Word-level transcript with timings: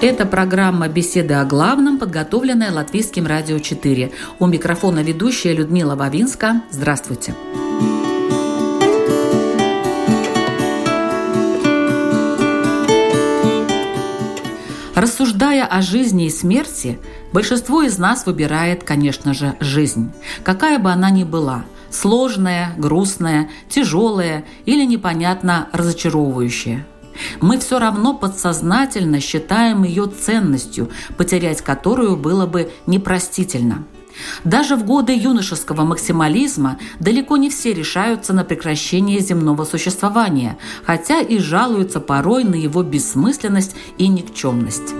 Это 0.00 0.26
программа 0.26 0.86
«Беседы 0.86 1.34
о 1.34 1.44
главном», 1.44 1.98
подготовленная 1.98 2.70
Латвийским 2.70 3.26
радио 3.26 3.58
4. 3.58 4.12
У 4.38 4.46
микрофона 4.46 5.02
ведущая 5.02 5.54
Людмила 5.54 5.96
Вавинска. 5.96 6.62
Здравствуйте. 6.70 7.34
Рассуждая 14.94 15.66
о 15.66 15.82
жизни 15.82 16.26
и 16.26 16.30
смерти, 16.30 17.00
большинство 17.32 17.82
из 17.82 17.98
нас 17.98 18.24
выбирает, 18.24 18.84
конечно 18.84 19.34
же, 19.34 19.56
жизнь, 19.58 20.12
какая 20.44 20.78
бы 20.78 20.92
она 20.92 21.10
ни 21.10 21.24
была– 21.24 21.64
сложная, 21.90 22.72
грустная, 22.76 23.48
тяжелая 23.68 24.44
или 24.64 24.84
непонятно 24.84 25.66
разочаровывающая– 25.72 26.86
мы 27.40 27.58
все 27.58 27.78
равно 27.78 28.14
подсознательно 28.14 29.20
считаем 29.20 29.84
ее 29.84 30.06
ценностью, 30.06 30.90
потерять 31.16 31.62
которую 31.62 32.16
было 32.16 32.46
бы 32.46 32.70
непростительно. 32.86 33.84
Даже 34.44 34.76
в 34.76 34.84
годы 34.84 35.12
юношеского 35.16 35.82
максимализма 35.82 36.78
далеко 36.98 37.36
не 37.36 37.50
все 37.50 37.72
решаются 37.72 38.32
на 38.32 38.44
прекращение 38.44 39.20
земного 39.20 39.64
существования, 39.64 40.58
хотя 40.84 41.20
и 41.20 41.38
жалуются 41.38 42.00
порой 42.00 42.44
на 42.44 42.54
его 42.54 42.82
бессмысленность 42.82 43.76
и 43.96 44.08
никчемность. 44.08 44.94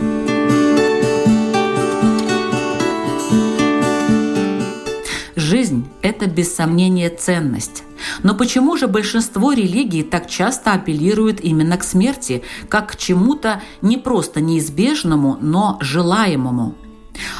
Это 6.19 6.27
без 6.29 6.53
сомнения 6.55 7.11
ценность. 7.11 7.85
Но 8.25 8.35
почему 8.35 8.77
же 8.77 8.89
большинство 8.89 9.53
религий 9.53 10.03
так 10.03 10.29
часто 10.29 10.73
апеллируют 10.73 11.41
именно 11.41 11.77
к 11.77 11.85
смерти, 11.85 12.43
как 12.69 12.93
к 12.93 12.97
чему-то 12.97 13.63
не 13.83 13.99
просто 13.99 14.41
неизбежному, 14.41 15.39
но 15.41 15.79
желаемому? 15.81 16.75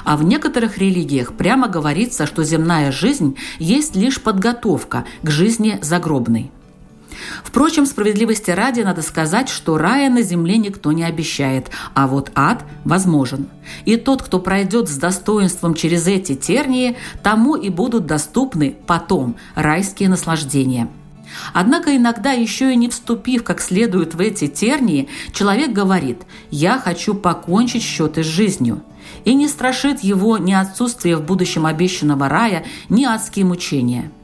А 0.05 0.17
в 0.17 0.23
некоторых 0.23 0.79
религиях 0.79 1.35
прямо 1.35 1.69
говорится, 1.69 2.27
что 2.27 2.45
земная 2.45 2.93
жизнь 2.93 3.37
есть 3.59 3.97
лишь 3.97 4.21
подготовка 4.21 5.05
к 5.23 5.31
жизни 5.31 5.79
загробной. 5.83 6.53
Впрочем, 7.43 7.87
справедливости 7.87 8.51
ради 8.51 8.81
надо 8.81 9.03
сказать, 9.03 9.49
что 9.49 9.79
рая 9.79 10.11
на 10.11 10.23
земле 10.23 10.57
никто 10.57 10.93
не 10.93 11.05
обещает, 11.05 11.71
а 11.95 12.07
вот 12.07 12.31
ад 12.35 12.65
возможен. 12.85 13.49
И 13.85 13.97
тот, 13.97 14.23
кто 14.23 14.39
пройдет 14.39 14.89
с 14.89 14.97
достоинством 14.97 15.75
через 15.75 16.07
эти 16.07 16.35
тернии, 16.35 16.97
тому 17.23 17.57
и 17.57 17.71
будут 17.71 18.07
доступны 18.07 18.77
потом 18.87 19.37
райские 19.55 20.09
наслаждения. 20.09 20.89
Однако 21.53 21.97
иногда, 21.97 22.33
еще 22.33 22.73
и 22.73 22.77
не 22.77 22.89
вступив 22.89 23.45
как 23.45 23.61
следует 23.61 24.15
в 24.15 24.21
эти 24.21 24.47
тернии, 24.47 25.09
человек 25.33 25.73
говорит 25.73 26.23
«я 26.51 26.79
хочу 26.79 27.15
покончить 27.15 27.83
счеты 27.83 28.23
с 28.23 28.27
жизнью». 28.27 28.83
И 29.25 29.35
не 29.35 29.49
страшит 29.49 30.01
его 30.01 30.37
ни 30.39 30.53
отсутствие 30.53 31.17
в 31.17 31.23
будущем 31.23 31.67
обещанного 31.67 32.29
рая, 32.29 32.65
ни 32.89 33.05
адские 33.05 33.47
мучения– 33.47 34.11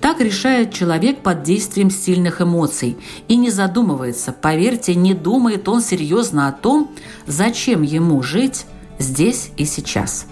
так 0.00 0.20
решает 0.20 0.72
человек 0.72 1.18
под 1.20 1.42
действием 1.42 1.90
сильных 1.90 2.40
эмоций 2.40 2.96
и 3.28 3.36
не 3.36 3.50
задумывается, 3.50 4.32
поверьте, 4.32 4.94
не 4.94 5.14
думает 5.14 5.68
он 5.68 5.80
серьезно 5.80 6.48
о 6.48 6.52
том, 6.52 6.90
зачем 7.26 7.82
ему 7.82 8.22
жить 8.22 8.66
здесь 8.98 9.50
и 9.56 9.64
сейчас. 9.64 10.26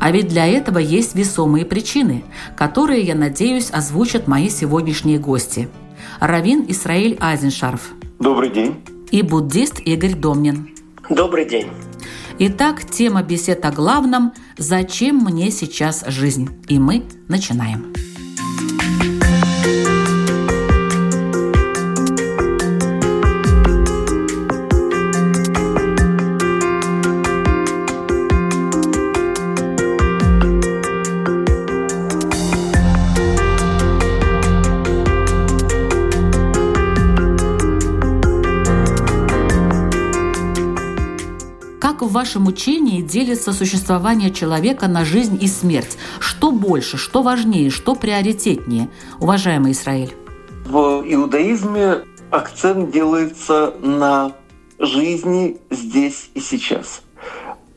А 0.00 0.10
ведь 0.10 0.28
для 0.28 0.46
этого 0.46 0.78
есть 0.78 1.14
весомые 1.14 1.64
причины, 1.64 2.24
которые, 2.56 3.02
я 3.02 3.14
надеюсь, 3.14 3.70
озвучат 3.70 4.26
мои 4.26 4.48
сегодняшние 4.48 5.18
гости. 5.18 5.68
Равин 6.20 6.64
Исраиль 6.68 7.16
Айзеншарф. 7.20 7.92
Добрый 8.18 8.50
день. 8.50 8.82
И 9.10 9.22
буддист 9.22 9.80
Игорь 9.80 10.14
Домнин. 10.14 10.70
Добрый 11.08 11.44
день. 11.44 11.68
Итак, 12.38 12.84
тема 12.84 13.22
бесед 13.22 13.64
о 13.64 13.72
главном 13.72 14.32
«Зачем 14.56 15.16
мне 15.16 15.50
сейчас 15.50 16.04
жизнь?» 16.06 16.48
И 16.68 16.78
мы 16.78 17.02
начинаем. 17.26 17.92
Как 17.94 18.07
вашем 42.18 42.48
учении 42.48 43.00
делится 43.00 43.52
существование 43.52 44.32
человека 44.32 44.88
на 44.88 45.04
жизнь 45.04 45.38
и 45.40 45.46
смерть? 45.46 45.96
Что 46.18 46.50
больше, 46.50 46.96
что 46.96 47.22
важнее, 47.22 47.70
что 47.70 47.94
приоритетнее, 47.94 48.88
уважаемый 49.20 49.70
Израиль? 49.70 50.12
В 50.66 51.04
иудаизме 51.06 51.98
акцент 52.32 52.90
делается 52.90 53.72
на 53.80 54.32
жизни 54.80 55.58
здесь 55.70 56.30
и 56.34 56.40
сейчас. 56.40 57.02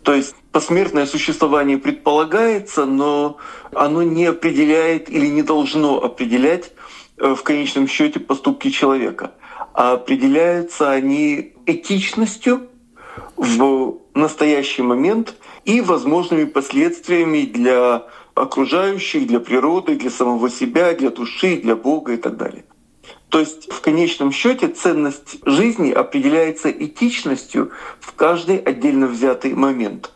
То 0.01 0.16
есть 0.16 0.34
посмертное 0.51 1.06
существование 1.06 1.78
предполагается, 1.78 2.85
но 2.85 3.38
оно 3.75 4.01
не 4.01 4.25
определяет 4.25 5.07
или 5.07 5.28
не 5.28 5.44
должно 5.44 6.03
определять 6.03 6.72
э, 7.19 7.35
в 7.35 7.44
конечном 7.44 7.88
счете 7.88 8.19
поступки 8.19 8.72
человека. 8.72 9.34
А 9.75 9.91
определяются 9.94 10.90
они 10.90 11.53
этичностью 11.68 12.62
в 13.38 14.00
настоящий 14.14 14.82
момент 14.82 15.36
и 15.66 15.82
возможными 15.82 16.46
последствиями 16.46 17.42
для 17.42 18.08
окружающих, 18.36 19.28
для 19.28 19.40
природы, 19.40 19.96
для 19.96 20.10
самого 20.10 20.50
себя, 20.50 20.94
для 20.94 21.10
души, 21.10 21.58
для 21.58 21.76
Бога 21.76 22.14
и 22.14 22.18
так 22.18 22.38
далее. 22.38 22.66
То 23.30 23.40
есть 23.40 23.72
в 23.72 23.82
конечном 23.82 24.32
счете 24.32 24.68
ценность 24.68 25.38
жизни 25.46 25.92
определяется 25.92 26.70
этичностью 26.70 27.72
в 28.00 28.14
каждый 28.14 28.58
отдельно 28.58 29.08
взятый 29.08 29.54
момент. 29.54 30.12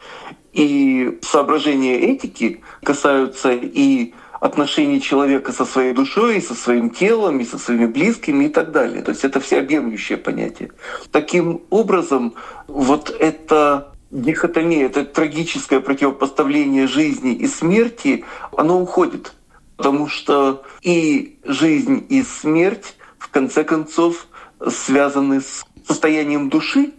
И 0.51 1.19
соображения 1.21 1.97
этики 1.99 2.61
касаются 2.83 3.51
и 3.53 4.13
отношений 4.45 5.01
человека 5.01 5.51
со 5.51 5.65
своей 5.65 5.93
душой, 5.93 6.37
и 6.37 6.41
со 6.41 6.53
своим 6.53 6.91
телом, 6.91 7.39
и 7.39 7.45
со 7.45 7.57
своими 7.57 7.87
близкими 7.87 8.45
и 8.45 8.49
так 8.49 8.71
далее. 8.71 9.01
То 9.01 9.11
есть 9.11 9.25
это 9.25 9.39
всеобъемлющее 9.39 10.17
понятие. 10.17 10.71
Таким 11.11 11.61
образом, 11.71 12.35
вот 12.67 13.09
это 13.09 13.91
дихотомия, 14.11 14.85
это 14.85 15.03
трагическое 15.03 15.79
противопоставление 15.79 16.87
жизни 16.87 17.33
и 17.33 17.47
смерти, 17.47 18.23
оно 18.55 18.79
уходит. 18.79 19.33
Потому 19.77 20.07
что 20.07 20.63
и 20.83 21.39
жизнь, 21.43 22.05
и 22.09 22.23
смерть, 22.23 22.95
в 23.17 23.29
конце 23.29 23.63
концов, 23.63 24.27
связаны 24.69 25.41
с 25.41 25.65
состоянием 25.87 26.49
души 26.49 26.93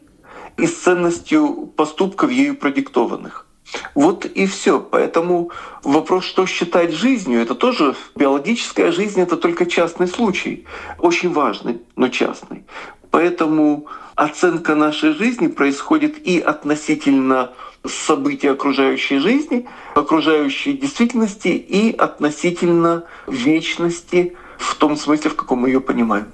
и 0.58 0.66
с 0.66 0.74
ценностью 0.82 1.72
поступков 1.76 2.30
ею 2.30 2.56
продиктованных. 2.56 3.45
Вот 3.94 4.24
и 4.24 4.46
все. 4.46 4.80
Поэтому 4.80 5.50
вопрос, 5.82 6.24
что 6.24 6.46
считать 6.46 6.92
жизнью, 6.92 7.40
это 7.40 7.54
тоже 7.54 7.94
биологическая 8.14 8.92
жизнь, 8.92 9.20
это 9.20 9.36
только 9.36 9.66
частный 9.66 10.08
случай. 10.08 10.66
Очень 10.98 11.32
важный, 11.32 11.80
но 11.96 12.08
частный. 12.08 12.64
Поэтому 13.10 13.86
оценка 14.14 14.74
нашей 14.74 15.12
жизни 15.12 15.46
происходит 15.48 16.18
и 16.26 16.38
относительно 16.38 17.52
событий 17.84 18.48
окружающей 18.48 19.18
жизни, 19.18 19.66
окружающей 19.94 20.72
действительности 20.72 21.48
и 21.48 21.94
относительно 21.96 23.04
вечности 23.26 24.36
в 24.58 24.74
том 24.74 24.96
смысле, 24.96 25.30
в 25.30 25.36
каком 25.36 25.60
мы 25.60 25.68
ее 25.68 25.80
понимаем. 25.80 26.26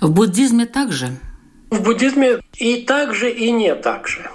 В 0.00 0.10
буддизме 0.10 0.66
также? 0.66 1.18
В 1.70 1.82
буддизме 1.82 2.40
и 2.56 2.82
так 2.82 3.14
же, 3.14 3.30
и 3.30 3.50
не 3.50 3.74
так 3.74 4.08
же. 4.08 4.30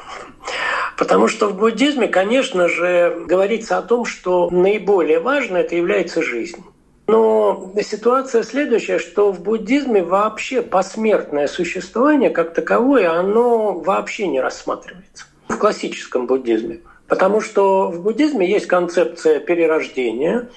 Потому 0.98 1.28
что 1.28 1.48
в 1.48 1.58
буддизме, 1.58 2.08
конечно 2.08 2.68
же, 2.68 3.24
говорится 3.26 3.78
о 3.78 3.82
том, 3.82 4.06
что 4.06 4.50
наиболее 4.50 5.20
важно 5.20 5.58
это 5.58 5.76
является 5.76 6.22
жизнь. 6.22 6.64
Но 7.08 7.72
ситуация 7.82 8.44
следующая, 8.44 8.98
что 8.98 9.32
в 9.32 9.42
буддизме 9.42 10.04
вообще 10.04 10.62
посмертное 10.62 11.48
существование 11.48 12.30
как 12.30 12.54
таковое, 12.54 13.12
оно 13.12 13.74
вообще 13.74 14.28
не 14.28 14.40
рассматривается 14.40 15.26
в 15.50 15.58
классическом 15.58 16.28
буддизме. 16.28 16.80
Потому 17.08 17.42
что 17.42 17.92
в 17.92 18.02
буддизме 18.02 18.50
есть 18.50 18.68
концепция 18.68 19.40
перерождения, 19.40 20.50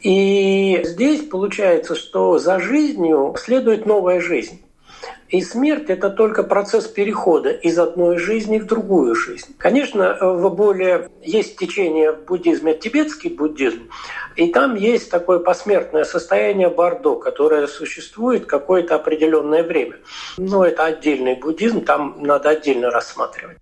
и 0.00 0.80
здесь 0.84 1.28
получается, 1.28 1.96
что 1.96 2.38
за 2.38 2.60
жизнью 2.60 3.34
следует 3.36 3.84
новая 3.84 4.20
жизнь. 4.20 4.62
И 5.28 5.42
смерть– 5.42 5.86
это 5.90 6.08
только 6.08 6.42
процесс 6.42 6.86
перехода 6.86 7.50
из 7.50 7.78
одной 7.78 8.16
жизни 8.16 8.58
в 8.58 8.66
другую 8.66 9.14
жизнь. 9.14 9.54
Конечно, 9.58 10.16
в 10.20 10.54
более 10.54 11.10
есть 11.22 11.58
течение 11.58 12.12
в 12.12 12.24
буддизме, 12.24 12.74
тибетский 12.74 13.30
буддизм, 13.30 13.90
и 14.36 14.50
там 14.52 14.74
есть 14.74 15.10
такое 15.10 15.38
посмертное 15.38 16.04
состояние 16.04 16.70
Бардо, 16.70 17.16
которое 17.16 17.66
существует 17.66 18.46
какое-то 18.46 18.94
определенное 18.94 19.62
время. 19.62 19.96
Но 20.38 20.64
это 20.64 20.86
отдельный 20.86 21.34
буддизм, 21.34 21.84
там 21.84 22.16
надо 22.20 22.50
отдельно 22.50 22.90
рассматривать. 22.90 23.58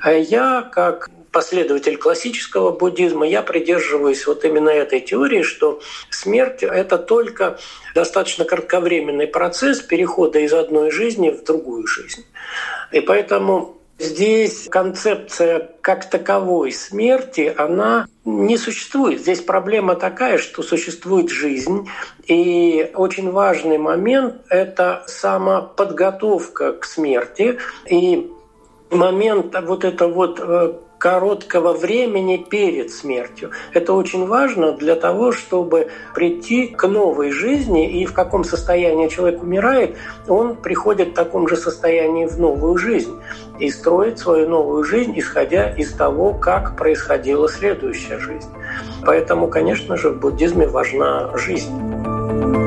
А 0.00 0.12
я, 0.12 0.62
как 0.62 1.10
последователь 1.32 1.96
классического 1.96 2.70
буддизма, 2.70 3.26
я 3.26 3.42
придерживаюсь 3.42 4.26
вот 4.26 4.44
именно 4.44 4.68
этой 4.68 5.00
теории, 5.00 5.42
что 5.42 5.80
смерть— 6.10 6.62
это 6.62 6.98
только 6.98 7.58
достаточно 7.94 8.44
кратковременный 8.44 9.26
процесс 9.26 9.80
перехода 9.80 10.38
из 10.38 10.52
одной 10.52 10.90
жизни 10.90 11.30
в 11.30 11.44
другую 11.44 11.86
жизнь. 11.86 12.24
И 12.92 13.00
поэтому 13.00 13.76
Здесь 13.98 14.68
концепция 14.68 15.70
как 15.80 16.10
таковой 16.10 16.70
смерти, 16.70 17.54
она 17.56 18.06
не 18.26 18.58
существует. 18.58 19.20
Здесь 19.20 19.40
проблема 19.40 19.94
такая, 19.94 20.36
что 20.36 20.62
существует 20.62 21.30
жизнь, 21.30 21.88
и 22.26 22.90
очень 22.94 23.30
важный 23.30 23.78
момент– 23.78 24.42
это 24.50 25.02
самоподготовка 25.06 26.74
к 26.74 26.84
смерти. 26.84 27.58
И 27.88 28.30
момент 28.90 29.56
вот 29.62 29.84
это 29.84 30.08
вот 30.08 30.40
э, 30.40 30.74
короткого 30.98 31.72
времени 31.72 32.36
перед 32.36 32.90
смертью. 32.90 33.50
Это 33.72 33.92
очень 33.92 34.26
важно 34.26 34.72
для 34.72 34.96
того, 34.96 35.32
чтобы 35.32 35.90
прийти 36.14 36.68
к 36.68 36.86
новой 36.86 37.30
жизни, 37.30 38.00
и 38.00 38.06
в 38.06 38.12
каком 38.12 38.44
состоянии 38.44 39.08
человек 39.08 39.42
умирает, 39.42 39.96
он 40.26 40.56
приходит 40.56 41.10
в 41.10 41.14
таком 41.14 41.48
же 41.48 41.56
состоянии 41.56 42.26
в 42.26 42.38
новую 42.38 42.78
жизнь 42.78 43.14
и 43.58 43.70
строит 43.70 44.18
свою 44.18 44.48
новую 44.48 44.84
жизнь, 44.84 45.12
исходя 45.16 45.70
из 45.70 45.92
того, 45.92 46.32
как 46.32 46.76
происходила 46.76 47.48
следующая 47.48 48.18
жизнь. 48.18 48.48
Поэтому, 49.04 49.48
конечно 49.48 49.96
же, 49.96 50.10
в 50.10 50.20
буддизме 50.20 50.66
важна 50.66 51.36
жизнь. 51.36 52.65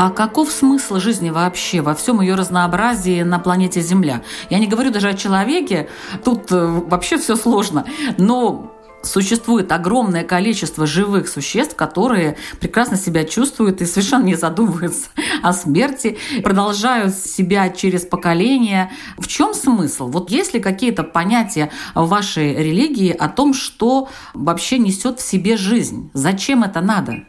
А 0.00 0.08
каков 0.08 0.50
смысл 0.50 0.96
жизни 0.96 1.28
вообще 1.28 1.82
во 1.82 1.94
всем 1.94 2.22
ее 2.22 2.34
разнообразии 2.34 3.20
на 3.20 3.38
планете 3.38 3.82
Земля? 3.82 4.22
Я 4.48 4.58
не 4.58 4.66
говорю 4.66 4.90
даже 4.90 5.10
о 5.10 5.14
человеке, 5.14 5.90
тут 6.24 6.50
э, 6.50 6.56
вообще 6.56 7.18
все 7.18 7.36
сложно, 7.36 7.84
но 8.16 8.74
существует 9.02 9.70
огромное 9.72 10.24
количество 10.24 10.86
живых 10.86 11.28
существ, 11.28 11.76
которые 11.76 12.38
прекрасно 12.60 12.96
себя 12.96 13.24
чувствуют 13.24 13.82
и 13.82 13.84
совершенно 13.84 14.24
не 14.24 14.36
задумываются 14.36 15.10
о 15.42 15.52
смерти, 15.52 16.16
продолжают 16.42 17.14
себя 17.14 17.68
через 17.68 18.06
поколения. 18.06 18.92
В 19.18 19.26
чем 19.26 19.52
смысл? 19.52 20.08
Вот 20.08 20.30
есть 20.30 20.54
ли 20.54 20.60
какие-то 20.60 21.02
понятия 21.02 21.70
в 21.94 22.08
вашей 22.08 22.54
религии 22.54 23.12
о 23.12 23.28
том, 23.28 23.52
что 23.52 24.08
вообще 24.32 24.78
несет 24.78 25.20
в 25.20 25.28
себе 25.28 25.58
жизнь? 25.58 26.10
Зачем 26.14 26.64
это 26.64 26.80
надо? 26.80 27.24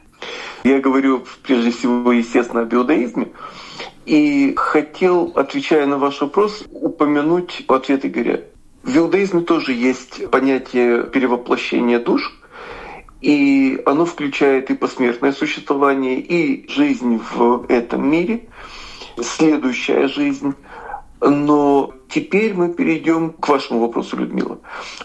Я 0.64 0.80
говорю 0.80 1.26
прежде 1.44 1.72
всего, 1.72 2.12
естественно, 2.12 2.62
об 2.62 2.74
иудаизме. 2.74 3.30
И 4.06 4.54
хотел, 4.56 5.32
отвечая 5.36 5.86
на 5.86 5.98
ваш 5.98 6.22
вопрос, 6.22 6.64
упомянуть 6.70 7.64
ответ 7.68 8.06
Игоря. 8.06 8.44
В 8.84 8.96
иудаизме 8.96 9.42
тоже 9.42 9.74
есть 9.74 10.30
понятие 10.30 11.04
перевоплощения 11.04 12.00
душ, 12.00 12.32
и 13.22 13.82
оно 13.86 14.06
включает 14.06 14.72
и 14.72 14.76
посмертное 14.76 15.32
существование, 15.32 16.20
и 16.20 16.68
жизнь 16.70 17.22
в 17.34 17.66
этом 17.70 18.10
мире, 18.10 18.48
следующая 19.22 20.08
жизнь. 20.08 20.54
Но 21.22 21.94
теперь 22.10 22.56
мы 22.56 22.74
перейдем 22.74 23.32
к 23.34 23.48
вашему 23.48 23.82
вопросу, 23.82 24.18
Людмила. 24.18 24.60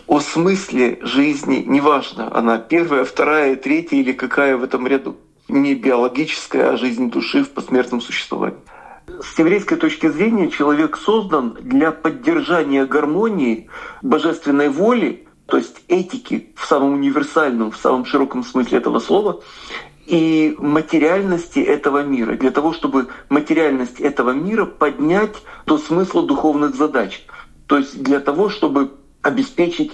О 0.07 0.21
смысле 0.21 0.99
жизни, 1.03 1.63
неважно, 1.67 2.35
она 2.35 2.57
первая, 2.57 3.05
вторая, 3.05 3.57
третья 3.57 3.99
или 3.99 4.13
какая 4.13 4.57
в 4.57 4.65
этом 4.65 4.87
ряду 4.87 5.17
не 5.49 5.75
биологическая, 5.75 6.73
а 6.73 6.77
жизнь 6.77 7.11
души 7.11 7.45
в 7.45 7.51
посмертном 7.51 8.01
существовании. 8.01 8.59
С 9.21 9.39
еврейской 9.39 9.77
точки 9.77 10.09
зрения 10.09 10.51
человек 10.51 10.97
создан 10.97 11.57
для 11.61 11.93
поддержания 11.93 12.85
гармонии 12.87 13.69
божественной 14.03 14.69
воли, 14.69 15.27
то 15.47 15.57
есть 15.57 15.83
этики 15.89 16.53
в 16.57 16.67
самом 16.67 16.95
универсальном, 16.95 17.71
в 17.71 17.77
самом 17.77 18.05
широком 18.05 18.43
смысле 18.43 18.79
этого 18.79 18.99
слова, 18.99 19.43
и 20.07 20.57
материальности 20.59 21.59
этого 21.59 22.03
мира, 22.03 22.37
для 22.37 22.51
того, 22.51 22.73
чтобы 22.73 23.09
материальность 23.29 24.01
этого 24.01 24.31
мира 24.31 24.65
поднять 24.65 25.37
до 25.67 25.79
смысла 25.79 26.25
духовных 26.25 26.75
задач. 26.75 27.25
То 27.67 27.79
есть 27.79 28.03
для 28.03 28.21
того, 28.21 28.49
чтобы 28.49 28.93
обеспечить 29.23 29.93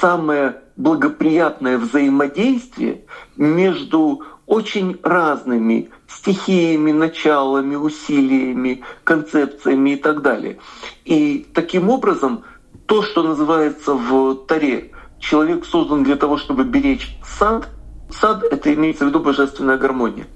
самое 0.00 0.62
благоприятное 0.76 1.78
взаимодействие 1.78 3.04
между 3.36 4.24
очень 4.46 4.98
разными 5.02 5.90
стихиями, 6.06 6.92
началами, 6.92 7.76
усилиями, 7.76 8.82
концепциями 9.04 9.90
и 9.90 9.96
так 9.96 10.22
далее. 10.22 10.58
И 11.04 11.46
таким 11.54 11.90
образом 11.90 12.44
то, 12.86 13.02
что 13.02 13.22
называется 13.22 13.94
в 13.94 14.34
Таре, 14.46 14.92
человек 15.18 15.64
создан 15.64 16.04
для 16.04 16.16
того, 16.16 16.36
чтобы 16.36 16.64
беречь 16.64 17.16
сад, 17.24 17.68
сад— 18.10 18.42
это 18.50 18.74
имеется 18.74 19.04
в 19.04 19.08
виду 19.08 19.20
божественная 19.20 19.78
гармония 19.78 20.26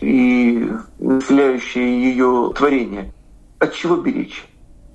и 0.00 0.70
населяющее 0.98 2.10
ее 2.10 2.52
творение. 2.56 3.12
От 3.58 3.74
чего 3.74 3.96
беречь? 3.96 4.44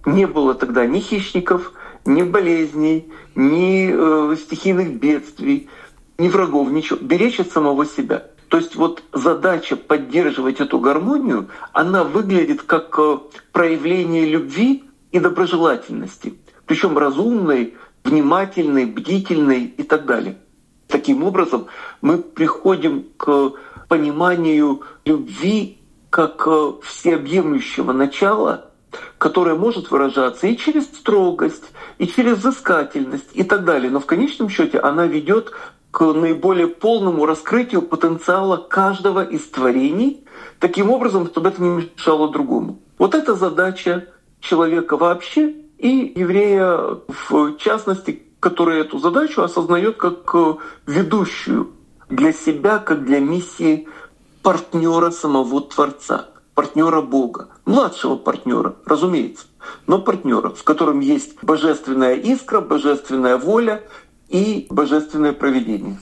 Не 0.05 0.25
было 0.25 0.55
тогда 0.55 0.85
ни 0.85 0.99
хищников, 0.99 1.73
ни 2.05 2.23
болезней, 2.23 3.11
ни 3.35 3.91
э, 3.91 4.35
стихийных 4.37 4.95
бедствий, 4.95 5.69
ни 6.17 6.29
врагов, 6.29 6.71
ничего. 6.71 6.97
Беречь 6.99 7.39
от 7.39 7.51
самого 7.51 7.85
себя— 7.85 8.25
то 8.49 8.57
есть 8.57 8.75
вот 8.75 9.03
задача 9.13 9.75
поддерживать 9.75 10.59
эту 10.59 10.79
гармонию, 10.79 11.49
она 11.73 12.03
выглядит 12.03 12.61
как 12.61 12.97
э, 12.97 13.17
проявление 13.51 14.25
любви 14.25 14.85
и 15.11 15.19
доброжелательности, 15.19 16.35
причем 16.65 16.97
разумной, 16.97 17.75
внимательной, 18.03 18.85
бдительной 18.85 19.65
и 19.65 19.83
так 19.83 20.05
далее. 20.05 20.37
Таким 20.87 21.23
образом, 21.23 21.67
мы 22.01 22.19
приходим 22.19 23.07
к 23.17 23.51
пониманию 23.89 24.81
любви 25.03 25.79
как 26.09 26.47
э, 26.47 26.71
всеобъемлющего 26.83 27.91
начала, 27.91 28.71
которое 29.17 29.55
может 29.55 29.91
выражаться 29.91 30.47
и 30.47 30.55
через 30.55 30.85
строгость, 30.85 31.65
и 31.97 32.07
через 32.07 32.37
взыскательность 32.37 33.29
и 33.33 33.43
так 33.43 33.65
далее. 33.65 33.91
Но 33.91 33.99
в 33.99 34.05
конечном 34.05 34.47
счете 34.49 34.79
она 34.79 35.05
ведет 35.05 35.51
к 35.97 36.13
наиболее 36.13 36.67
полному 36.67 37.25
раскрытию 37.25 37.81
потенциала 37.81 38.57
каждого 38.57 39.25
из 39.25 39.49
творений, 39.49 40.23
таким 40.59 40.91
образом, 40.91 41.25
чтобы 41.25 41.49
это 41.49 41.59
не 41.59 41.69
мешало 41.69 42.29
другому. 42.29 42.77
Вот 42.99 43.15
это 43.15 43.33
задача 43.33 44.05
человека 44.39 44.95
вообще 44.95 45.55
и 45.79 46.13
еврея 46.15 46.99
в 47.07 47.57
частности, 47.57 48.21
который 48.39 48.81
эту 48.81 48.99
задачу 48.99 49.41
осознает 49.41 49.97
как 49.97 50.29
э, 50.35 50.53
ведущую 50.85 51.71
для 52.09 52.31
себя, 52.31 52.77
как 52.77 53.03
для 53.03 53.19
миссии 53.19 53.87
партнера 54.43 55.09
самого 55.09 55.61
Творца, 55.61 56.27
партнера 56.53 57.01
Бога, 57.01 57.49
младшего 57.65 58.17
партнера, 58.17 58.75
разумеется, 58.85 59.47
но 59.87 59.99
партнера, 59.99 60.49
в 60.51 60.63
котором 60.63 60.99
есть 60.99 61.43
божественная 61.43 62.13
искра, 62.13 62.61
божественная 62.61 63.37
воля, 63.37 63.81
и 64.29 64.67
божественное 64.69 65.33
проведение. 65.33 65.97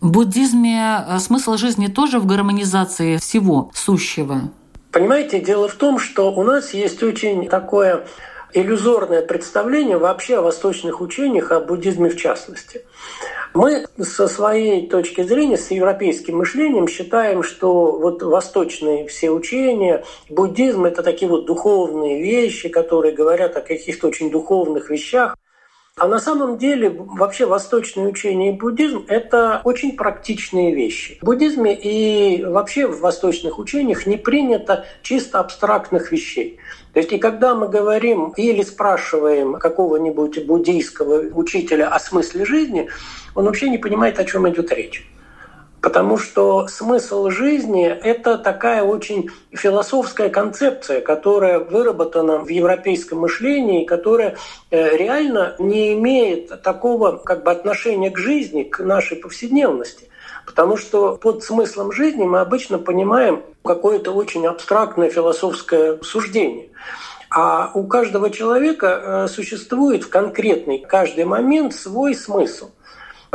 В 0.00 0.10
буддизме 0.10 1.04
э, 1.06 1.18
смысл 1.18 1.56
жизни 1.56 1.86
тоже 1.86 2.20
в 2.20 2.26
гармонизации 2.26 3.16
всего 3.16 3.70
сущего. 3.74 4.50
Понимаете, 4.92 5.40
дело 5.40 5.68
в 5.68 5.74
том, 5.74 5.98
что 5.98 6.32
у 6.32 6.42
нас 6.42 6.72
есть 6.74 7.02
очень 7.02 7.48
такое 7.48 8.06
иллюзорное 8.52 9.22
представление 9.22 9.98
вообще 9.98 10.38
о 10.38 10.42
восточных 10.42 11.00
учениях, 11.00 11.52
о 11.52 11.60
буддизме 11.60 12.08
в 12.08 12.16
частности. 12.16 12.84
Мы 13.52 13.86
со 13.98 14.28
своей 14.28 14.86
точки 14.86 15.22
зрения, 15.22 15.56
с 15.56 15.70
европейским 15.70 16.38
мышлением 16.38 16.88
считаем, 16.88 17.42
что 17.42 17.92
вот 17.92 18.22
восточные 18.22 19.06
все 19.08 19.30
учения, 19.30 20.04
буддизм– 20.28 20.84
это 20.86 21.02
такие 21.02 21.30
вот 21.30 21.46
духовные 21.46 22.22
вещи, 22.22 22.68
которые 22.68 23.14
говорят 23.14 23.56
о 23.56 23.62
каких-то 23.62 24.08
очень 24.08 24.30
духовных 24.30 24.90
вещах. 24.90 25.36
А 25.98 26.06
на 26.08 26.18
самом 26.18 26.58
деле 26.58 26.90
вообще 26.90 27.46
восточное 27.46 28.06
учение 28.06 28.52
и 28.52 28.58
буддизм– 28.58 29.06
это 29.08 29.62
очень 29.64 29.96
практичные 29.96 30.74
вещи. 30.74 31.16
В 31.22 31.24
буддизме 31.24 31.74
и 31.74 32.44
вообще 32.44 32.86
в 32.86 33.00
восточных 33.00 33.58
учениях 33.58 34.04
не 34.04 34.18
принято 34.18 34.84
чисто 35.00 35.40
абстрактных 35.40 36.12
вещей. 36.12 36.58
То 36.92 37.00
есть 37.00 37.14
и 37.14 37.18
когда 37.18 37.54
мы 37.54 37.70
говорим 37.70 38.34
или 38.36 38.60
спрашиваем 38.60 39.54
какого-нибудь 39.54 40.44
буддийского 40.44 41.34
учителя 41.34 41.88
о 41.88 41.98
смысле 41.98 42.44
жизни, 42.44 42.90
он 43.34 43.46
вообще 43.46 43.70
не 43.70 43.78
понимает, 43.78 44.18
о 44.18 44.24
чем 44.26 44.46
идет 44.50 44.70
речь. 44.72 45.08
Потому 45.86 46.18
что 46.18 46.66
смысл 46.66 47.30
жизни– 47.30 47.86
это 48.02 48.38
такая 48.38 48.82
очень 48.82 49.30
философская 49.52 50.30
концепция, 50.30 51.00
которая 51.00 51.60
выработана 51.60 52.38
в 52.38 52.48
европейском 52.48 53.20
мышлении, 53.20 53.84
которая 53.84 54.36
э, 54.72 54.96
реально 54.96 55.54
не 55.60 55.92
имеет 55.92 56.60
такого 56.62 57.18
как 57.18 57.44
бы, 57.44 57.52
отношения 57.52 58.10
к 58.10 58.18
жизни, 58.18 58.64
к 58.64 58.80
нашей 58.80 59.16
повседневности. 59.16 60.10
Потому 60.44 60.76
что 60.76 61.14
под 61.16 61.44
смыслом 61.44 61.92
жизни 61.92 62.24
мы 62.24 62.40
обычно 62.40 62.78
понимаем 62.78 63.44
какое-то 63.64 64.10
очень 64.10 64.44
абстрактное 64.44 65.08
философское 65.08 66.00
суждение. 66.02 66.70
А 67.30 67.70
у 67.74 67.86
каждого 67.86 68.30
человека 68.30 68.88
э, 68.88 69.28
существует 69.28 70.02
в 70.02 70.08
конкретный 70.08 70.78
каждый 70.80 71.26
момент 71.26 71.74
свой 71.74 72.16
смысл 72.16 72.70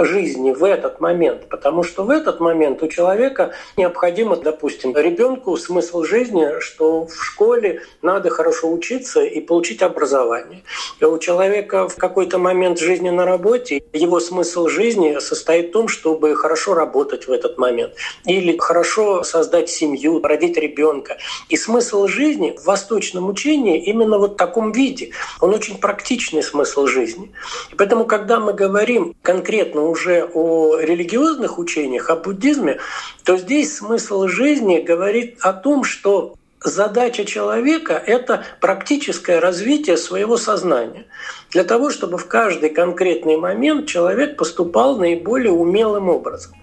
жизни 0.06 0.52
в 0.52 0.64
этот 0.64 1.00
момент, 1.00 1.50
потому 1.50 1.84
что 1.84 2.04
в 2.04 2.10
этот 2.10 2.40
момент 2.40 2.82
у 2.84 2.88
человека 2.88 3.52
необходимо, 3.78 4.36
допустим, 4.36 4.96
ребенку 4.96 5.58
смысл 5.58 6.04
жизни, 6.04 6.60
что 6.60 7.06
в 7.06 7.24
школе 7.24 7.82
надо 8.02 8.30
хорошо 8.30 8.72
учиться 8.72 9.22
и 9.22 9.40
получить 9.42 9.82
образование. 9.82 10.64
И 11.00 11.06
у 11.06 11.18
человека 11.18 11.88
в 11.88 11.96
какой-то 11.96 12.38
момент 12.38 12.80
жизни 12.80 13.10
на 13.10 13.26
работе 13.26 13.84
его 13.94 14.20
смысл 14.20 14.68
жизни 14.68 15.20
состоит 15.20 15.70
в 15.70 15.72
том, 15.72 15.88
чтобы 15.88 16.36
хорошо 16.36 16.74
работать 16.74 17.28
в 17.28 17.32
этот 17.32 17.58
момент 17.58 17.94
или 18.26 18.58
хорошо 18.58 19.24
создать 19.24 19.70
семью, 19.70 20.22
родить 20.22 20.58
ребенка. 20.58 21.18
И 21.50 21.58
смысл 21.58 22.08
жизни 22.08 22.56
в 22.58 22.66
восточном 22.66 23.30
учении 23.30 23.84
именно 23.84 24.18
вот 24.18 24.34
в 24.34 24.36
таком 24.38 24.72
виде. 24.72 25.12
Он 25.40 25.54
очень 25.54 25.78
практичный 25.78 26.44
смысл 26.44 26.88
жизни. 26.88 27.32
И 27.72 27.76
поэтому, 27.76 28.06
когда 28.06 28.40
мы 28.40 28.54
говорим 28.54 29.16
конкретно 29.22 29.88
уже 29.92 30.28
о 30.34 30.78
религиозных 30.80 31.60
учениях, 31.60 32.10
о 32.10 32.16
буддизме, 32.16 32.80
то 33.24 33.38
здесь 33.38 33.76
смысл 33.76 34.28
жизни 34.28 34.80
говорит 34.80 35.38
о 35.42 35.54
том, 35.54 35.84
что 35.84 36.36
задача 36.64 37.26
человека– 37.26 38.02
это 38.06 38.44
практическое 38.60 39.40
развитие 39.40 39.98
своего 39.98 40.38
сознания. 40.38 41.06
Для 41.52 41.64
того, 41.64 41.90
чтобы 41.90 42.18
в 42.18 42.28
каждый 42.28 42.70
конкретный 42.70 43.38
момент 43.38 43.88
человек 43.88 44.38
поступал 44.38 44.98
наиболее 44.98 45.52
умелым 45.52 46.10
образом. 46.10 46.54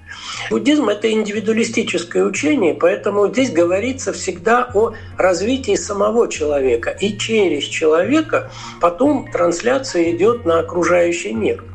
Буддизм– 0.51 0.89
это 0.89 1.11
индивидуалистическое 1.11 2.25
учение, 2.25 2.75
поэтому 2.75 3.29
здесь 3.29 3.51
говорится 3.51 4.13
всегда 4.13 4.71
о 4.75 4.95
развитии 5.17 5.75
самого 5.75 6.29
человека. 6.29 6.91
И 6.91 7.19
через 7.19 7.65
человека 7.65 8.51
потом 8.81 9.31
трансляция 9.31 10.11
идет 10.13 10.47
на 10.47 10.61
окружающий 10.61 11.35
мир– 11.35 11.65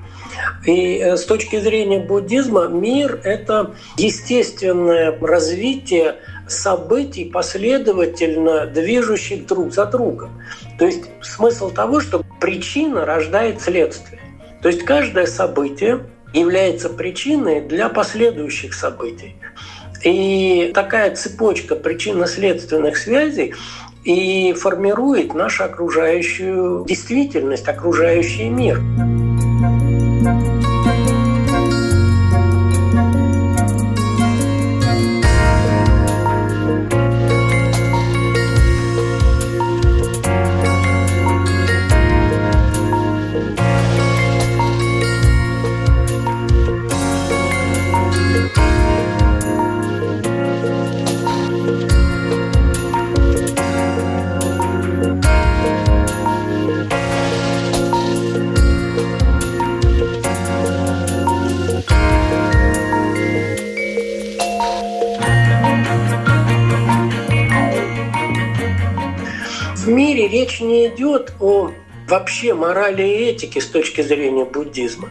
и 0.66 0.98
э, 0.98 1.18
с 1.18 1.26
точки 1.26 1.60
зрения 1.60 2.00
буддизма 2.00 2.68
мир– 2.68 3.20
это 3.24 3.76
естественное 3.98 5.18
развитие 5.20 6.16
событий, 6.48 7.26
последовательно 7.26 8.66
движущих 8.66 9.46
друг 9.46 9.74
за 9.74 9.86
другом. 9.86 10.42
То 10.78 10.86
есть 10.86 11.04
смысл 11.22 11.70
того, 11.70 12.00
что 12.00 12.24
причина 12.40 13.06
рождает 13.06 13.62
следствие. 13.62 14.22
То 14.62 14.70
есть 14.70 14.84
каждое 14.84 15.26
событие 15.26 16.06
является 16.34 16.90
причиной 16.90 17.62
для 17.62 17.90
последующих 17.90 18.74
событий. 18.74 19.36
И 20.04 20.72
такая 20.74 21.16
цепочка 21.16 21.76
причинно-следственных 21.76 22.98
связей 22.98 23.54
и 24.04 24.54
формирует 24.54 25.34
нашу 25.34 25.64
окружающую 25.64 26.86
действительность, 26.86 27.68
окружающий 27.68 28.50
мир. 28.50 28.82
Вообще 72.14 72.54
морали 72.54 73.02
и 73.02 73.32
этики 73.32 73.58
с 73.58 73.66
точки 73.66 74.02
зрения 74.02 74.46
буддизма. 74.46 75.10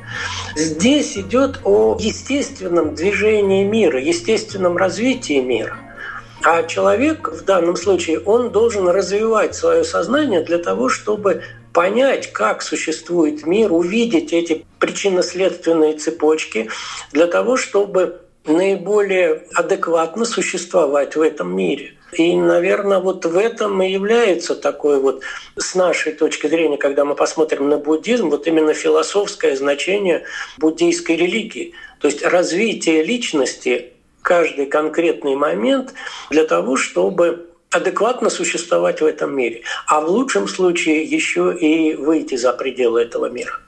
Здесь 0.55 1.19
идет 1.19 1.59
о 1.65 1.97
естественном 1.99 2.95
движении 2.95 3.65
мира, 3.65 4.01
естественном 4.01 4.77
развитии 4.77 5.41
мира. 5.41 5.77
А 6.45 6.63
человек 6.63 7.29
в 7.29 7.45
данном 7.45 7.75
случае, 7.75 8.21
он 8.21 8.51
должен 8.51 8.89
развивать 8.89 9.57
свое 9.57 9.83
сознание 9.83 10.43
для 10.43 10.59
того, 10.59 10.89
чтобы 10.89 11.43
понять, 11.73 12.33
как 12.33 12.63
существует 12.63 13.47
мир, 13.47 13.73
увидеть 13.73 14.33
эти 14.33 14.65
причинно-следственные 14.79 15.95
цепочки, 15.95 16.69
для 17.11 17.27
того, 17.27 17.57
чтобы 17.57 18.22
наиболее 18.45 19.45
адекватно 19.55 20.25
существовать 20.25 21.17
в 21.17 21.21
этом 21.21 21.55
мире– 21.55 21.95
и, 22.13 22.37
наверное, 22.37 22.99
вот 22.99 23.25
в 23.25 23.39
этом 23.39 23.83
и 23.83 23.91
является 23.91 24.55
такое 24.55 24.99
вот, 24.99 25.23
с 25.57 25.75
нашей 25.75 26.13
точки 26.13 26.47
зрения, 26.47 26.77
когда 26.77 27.07
мы 27.07 27.15
посмотрим 27.15 27.71
на 27.71 27.79
буддизм, 27.79 28.29
вот 28.29 28.47
именно 28.47 28.75
философское 28.75 29.57
значение 29.57 30.25
буддийской 30.59 31.17
религии. 31.17 31.73
То 32.01 32.09
есть 32.09 32.23
развитие 32.23 33.03
личности 33.03 33.93
каждый 34.21 34.67
конкретный 34.67 35.37
момент 35.37 35.95
для 36.29 36.45
того, 36.45 36.77
чтобы 36.77 37.49
адекватно 37.71 38.29
существовать 38.29 39.01
в 39.01 39.07
этом 39.07 39.35
мире, 39.35 39.63
а 39.87 40.03
в 40.03 40.11
лучшем 40.11 40.47
случае 40.47 41.05
еще 41.05 41.57
и 41.59 41.95
выйти 41.95 42.35
за 42.35 42.53
пределы 42.53 43.01
этого 43.01 43.31
мира 43.31 43.62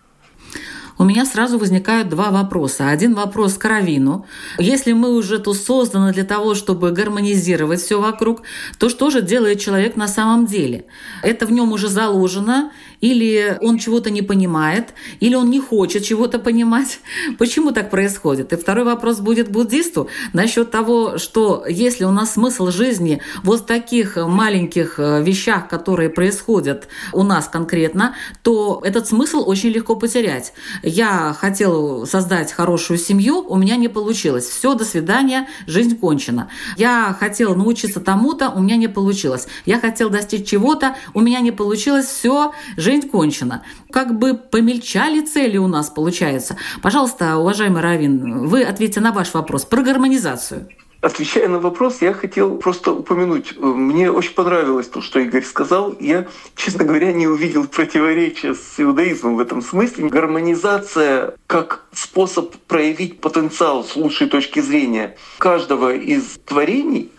у 0.98 1.04
меня 1.04 1.26
сразу 1.26 1.58
возникают 1.58 2.08
два 2.08 2.30
вопроса. 2.30 2.88
Один 2.88 3.14
вопрос 3.14 3.54
к 3.54 3.64
Равину. 3.64 4.26
Если 4.58 4.92
мы 4.92 5.14
уже 5.14 5.38
тут 5.38 5.56
созданы 5.56 6.12
для 6.12 6.24
того, 6.24 6.54
чтобы 6.54 6.92
гармонизировать 6.92 7.80
все 7.80 8.00
вокруг, 8.00 8.42
то 8.78 8.88
что 8.88 9.10
же 9.10 9.22
делает 9.22 9.60
человек 9.60 9.96
на 9.96 10.08
самом 10.08 10.46
деле? 10.46 10.84
Это 11.22 11.46
в 11.46 11.52
нем 11.52 11.72
уже 11.72 11.88
заложено, 11.88 12.70
или 13.00 13.58
он 13.60 13.78
чего-то 13.78 14.10
не 14.10 14.22
понимает, 14.22 14.94
или 15.20 15.34
он 15.34 15.50
не 15.50 15.60
хочет 15.60 16.04
чего-то 16.04 16.38
понимать. 16.38 17.00
Почему 17.38 17.72
так 17.72 17.90
происходит? 17.90 18.52
И 18.52 18.56
второй 18.56 18.84
вопрос 18.84 19.20
будет 19.20 19.50
буддисту 19.50 20.08
насчет 20.32 20.70
того, 20.70 21.18
что 21.18 21.64
если 21.68 22.04
у 22.04 22.10
нас 22.10 22.34
смысл 22.34 22.70
жизни 22.70 23.20
вот 23.42 23.60
в 23.60 23.66
таких 23.66 24.16
маленьких 24.16 24.98
э, 24.98 25.22
вещах, 25.22 25.68
которые 25.68 26.08
происходят 26.08 26.88
у 27.12 27.22
нас 27.22 27.48
конкретно, 27.48 28.14
то 28.42 28.80
этот 28.84 29.06
смысл 29.06 29.42
очень 29.46 29.70
легко 29.70 29.96
потерять. 29.96 30.52
Я 30.86 31.34
хотел 31.38 32.06
создать 32.06 32.52
хорошую 32.52 32.98
семью, 32.98 33.40
у 33.48 33.56
меня 33.56 33.76
не 33.76 33.88
получилось. 33.88 34.44
Все, 34.44 34.74
до 34.74 34.84
свидания, 34.84 35.48
жизнь 35.66 35.96
кончена. 35.98 36.50
Я 36.76 37.16
хотел 37.18 37.54
научиться 37.54 38.00
тому-то, 38.00 38.50
у 38.50 38.60
меня 38.60 38.76
не 38.76 38.88
получилось. 38.88 39.48
Я 39.64 39.80
хотел 39.80 40.10
достичь 40.10 40.46
чего-то, 40.46 40.94
у 41.14 41.22
меня 41.22 41.40
не 41.40 41.52
получилось. 41.52 42.04
Все, 42.04 42.52
жизнь 42.76 43.08
кончена. 43.08 43.62
Как 43.90 44.18
бы 44.18 44.34
помельчали 44.34 45.22
цели 45.22 45.56
у 45.56 45.68
нас, 45.68 45.88
получается. 45.88 46.58
Пожалуйста, 46.82 47.38
уважаемый 47.38 47.80
Равин, 47.80 48.46
вы 48.46 48.62
ответьте 48.62 49.00
на 49.00 49.12
ваш 49.12 49.32
вопрос 49.32 49.64
про 49.64 49.82
гармонизацию. 49.82 50.68
Отвечая 51.04 51.48
на 51.48 51.58
вопрос, 51.58 52.00
я 52.00 52.14
хотел 52.14 52.56
просто 52.56 52.90
упомянуть. 52.90 53.58
Мне 53.58 54.10
очень 54.10 54.32
понравилось 54.32 54.88
то, 54.88 55.02
что 55.02 55.20
Игорь 55.20 55.44
сказал. 55.44 55.94
Я, 56.00 56.26
честно 56.56 56.84
говоря, 56.84 57.12
не 57.12 57.26
увидел 57.26 57.66
противоречия 57.66 58.54
с 58.54 58.80
иудаизмом 58.80 59.36
в 59.36 59.40
этом 59.40 59.60
смысле. 59.60 60.08
Гармонизация 60.08 61.34
как 61.46 61.84
способ 61.92 62.56
проявить 62.68 63.20
потенциал 63.20 63.84
с 63.84 63.96
лучшей 63.96 64.30
точки 64.30 64.60
зрения 64.60 65.18
каждого 65.36 65.94
из 65.94 66.38
творений 66.46 67.12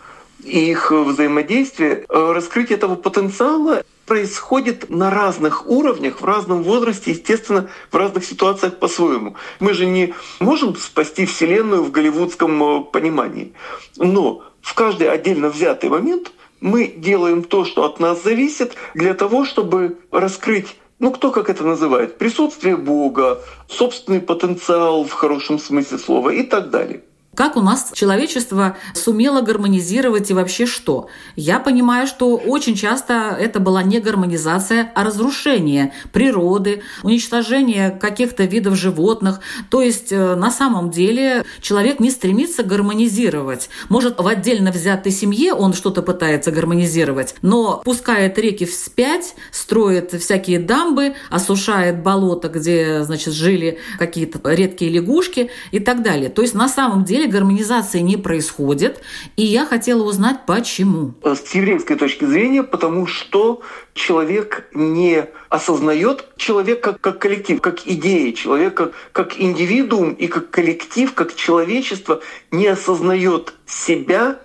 их 0.46 0.92
взаимодействие, 0.92 2.06
раскрытие 2.10 2.78
этого 2.78 2.96
потенциала 2.96 3.84
происходит 4.06 4.90
на 4.90 5.10
разных 5.10 5.68
уровнях, 5.68 6.22
в 6.22 6.26
разном 6.26 6.64
возрасте, 6.64 7.12
естественно, 7.12 7.70
в 7.92 7.96
разных 7.96 8.24
ситуациях 8.24 8.78
по-своему. 8.78 9.36
Мы 9.60 9.74
же 9.74 9.86
не 9.86 10.14
можем 10.40 10.76
спасти 10.76 11.26
Вселенную 11.26 11.84
в 11.84 11.92
голливудском 11.92 12.64
э, 12.64 12.84
понимании. 12.84 13.54
Но 13.98 14.44
в 14.62 14.74
каждый 14.76 15.10
отдельно 15.10 15.50
взятый 15.50 15.90
момент 15.90 16.32
мы 16.62 16.88
делаем 16.88 17.44
то, 17.44 17.66
что 17.66 17.84
от 17.84 18.00
нас 18.00 18.24
зависит, 18.24 18.76
для 18.94 19.14
того, 19.14 19.46
чтобы 19.46 19.98
раскрыть 20.12 20.76
ну, 20.98 21.12
кто 21.12 21.30
как 21.32 21.50
это 21.50 21.66
называет, 21.66 22.18
присутствие 22.18 22.78
Бога, 22.78 23.42
собственный 23.68 24.22
потенциал 24.22 25.04
в 25.04 25.12
хорошем 25.12 25.60
смысле 25.60 25.98
слова 25.98 26.30
и 26.30 26.42
так 26.42 26.70
далее. 26.70 27.04
Как 27.36 27.58
у 27.58 27.62
нас 27.62 27.92
человечество 27.94 28.78
сумело 28.94 29.42
гармонизировать 29.42 30.32
и 30.32 30.34
вообще 30.34 30.66
что? 30.66 31.10
Я 31.36 31.60
понимаю, 31.60 32.08
что 32.08 32.38
очень 32.38 32.76
часто 32.76 33.36
это 33.38 33.60
была 33.60 33.84
не 33.84 34.00
гармонизация, 34.00 34.92
а 34.96 35.04
разрушение 35.04 35.94
природы, 36.14 36.82
уничтожение 37.04 37.92
каких-то 37.92 38.46
видов 38.46 38.76
животных. 38.76 39.42
То 39.70 39.82
есть 39.82 40.14
э, 40.14 40.36
на 40.36 40.50
самом 40.50 40.92
деле 40.92 41.44
человек 41.60 42.00
не 42.00 42.10
стремится 42.10 42.64
гармонизировать. 42.64 43.70
Может, 43.90 44.20
в 44.20 44.28
отдельно 44.28 44.72
взятой 44.72 45.12
семье 45.12 45.54
он 45.54 45.74
что-то 45.74 46.02
пытается 46.02 46.52
гармонизировать, 46.52 47.36
но 47.42 47.82
пускает 47.84 48.38
реки 48.40 48.66
вспять, 48.66 49.36
строит 49.52 50.14
всякие 50.14 50.60
дамбы, 50.60 51.16
осушает 51.30 52.02
болото, 52.02 52.48
где, 52.48 53.04
значит, 53.04 53.34
жили 53.34 53.80
какие-то 54.00 54.40
редкие 54.54 54.90
лягушки 54.92 55.50
и 55.72 55.80
так 55.80 56.02
далее. 56.02 56.30
То 56.30 56.42
есть 56.42 56.54
на 56.54 56.70
самом 56.70 57.04
деле 57.04 57.25
деле 57.26 57.32
гармонизации 57.32 58.00
не 58.00 58.18
происходит, 58.18 59.02
и 59.36 59.44
я 59.44 59.66
хотела 59.66 60.04
узнать, 60.04 60.46
почему. 60.46 61.14
С 61.24 61.54
еврейской 61.54 61.96
точки 61.96 62.26
зрения, 62.26 62.64
потому 62.64 63.08
что 63.08 63.62
человек 63.94 64.68
не 64.74 65.26
осознает 65.50 66.26
человек 66.38 66.82
как, 66.82 67.20
коллектив, 67.20 67.62
как 67.62 67.88
идея, 67.88 68.34
человек 68.34 68.74
как, 68.76 68.92
как 69.12 69.40
индивидуум 69.40 70.14
и 70.14 70.28
как 70.28 70.50
коллектив, 70.50 71.14
как 71.14 71.36
человечество 71.36 72.22
не 72.52 72.68
осознает 72.68 73.54
себя 73.66 74.40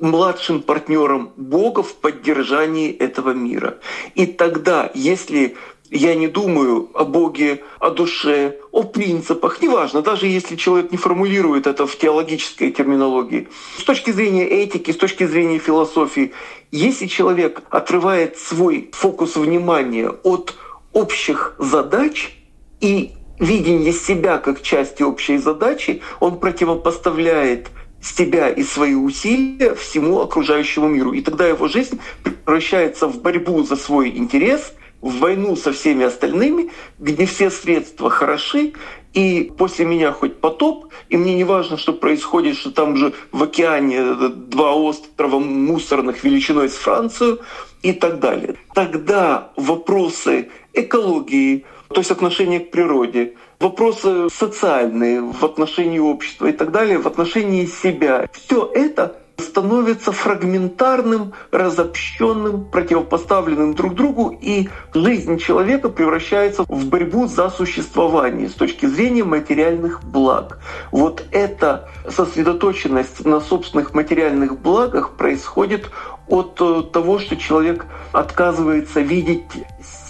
младшим 0.00 0.62
партнером 0.62 1.30
Бога 1.36 1.82
в 1.82 1.94
поддержании 1.94 2.90
этого 2.90 3.30
мира. 3.30 3.78
И 4.14 4.26
тогда, 4.26 4.90
если 4.94 5.56
я 5.90 6.14
не 6.14 6.28
думаю 6.28 6.90
о 6.94 7.04
Боге, 7.04 7.62
о 7.80 7.90
душе, 7.90 8.58
о 8.70 8.84
принципах, 8.84 9.60
неважно, 9.60 10.02
даже 10.02 10.26
если 10.26 10.56
человек 10.56 10.92
не 10.92 10.98
формулирует 10.98 11.66
это 11.66 11.86
в 11.86 11.96
теологической 11.96 12.70
терминологии. 12.70 13.48
С 13.76 13.82
точки 13.82 14.12
зрения 14.12 14.46
этики, 14.46 14.92
с 14.92 14.96
точки 14.96 15.26
зрения 15.26 15.58
философии, 15.58 16.32
если 16.70 17.06
человек 17.06 17.62
отрывает 17.70 18.38
свой 18.38 18.90
фокус 18.92 19.36
внимания 19.36 20.10
от 20.22 20.54
общих 20.92 21.56
задач 21.58 22.36
и 22.80 23.12
видение 23.40 23.92
себя 23.92 24.38
как 24.38 24.62
части 24.62 25.02
общей 25.02 25.38
задачи, 25.38 26.02
он 26.20 26.38
противопоставляет 26.38 27.68
себя 28.00 28.48
и 28.48 28.62
свои 28.62 28.94
усилия 28.94 29.74
всему 29.74 30.20
окружающему 30.20 30.88
миру. 30.88 31.12
И 31.12 31.20
тогда 31.20 31.46
его 31.46 31.68
жизнь 31.68 32.00
превращается 32.22 33.08
в 33.08 33.20
борьбу 33.20 33.64
за 33.64 33.74
свой 33.74 34.10
интерес– 34.10 34.72
в 35.00 35.18
войну 35.18 35.56
со 35.56 35.72
всеми 35.72 36.04
остальными, 36.04 36.70
где 36.98 37.26
все 37.26 37.50
средства 37.50 38.10
хороши, 38.10 38.72
и 39.12 39.52
после 39.56 39.84
меня 39.84 40.12
хоть 40.12 40.40
потоп, 40.40 40.92
и 41.08 41.16
мне 41.16 41.34
не 41.34 41.44
важно, 41.44 41.76
что 41.76 41.92
происходит, 41.92 42.56
что 42.56 42.70
там 42.70 42.96
же 42.96 43.12
в 43.32 43.42
океане 43.42 44.28
два 44.28 44.74
острова 44.74 45.38
мусорных 45.38 46.22
величиной 46.22 46.68
с 46.68 46.74
Францию 46.74 47.40
и 47.82 47.92
так 47.92 48.20
далее. 48.20 48.56
Тогда 48.74 49.50
вопросы 49.56 50.50
экологии, 50.72 51.64
то 51.88 51.98
есть 51.98 52.10
отношения 52.10 52.60
к 52.60 52.70
природе, 52.70 53.34
вопросы 53.58 54.28
социальные 54.30 55.22
в 55.22 55.44
отношении 55.44 55.98
общества 55.98 56.46
и 56.46 56.52
так 56.52 56.70
далее, 56.70 56.98
в 56.98 57.06
отношении 57.06 57.66
себя, 57.66 58.28
все 58.32 58.70
это 58.74 59.16
становится 59.40 60.12
фрагментарным, 60.12 61.32
разобщенным, 61.50 62.64
противопоставленным 62.64 63.74
друг 63.74 63.94
другу, 63.94 64.36
и 64.40 64.68
жизнь 64.94 65.38
человека 65.38 65.88
превращается 65.88 66.64
в 66.68 66.86
борьбу 66.86 67.26
за 67.26 67.50
существование 67.50 68.48
с 68.48 68.54
точки 68.54 68.86
зрения 68.86 69.24
материальных 69.24 70.04
благ. 70.04 70.58
Вот 70.92 71.24
эта 71.32 71.88
сосредоточенность 72.08 73.24
на 73.24 73.40
собственных 73.40 73.94
материальных 73.94 74.60
благах 74.60 75.16
происходит 75.16 75.90
от 76.28 76.60
э, 76.60 76.82
того, 76.92 77.18
что 77.18 77.36
человек 77.36 77.86
отказывается 78.12 79.00
видеть 79.00 79.50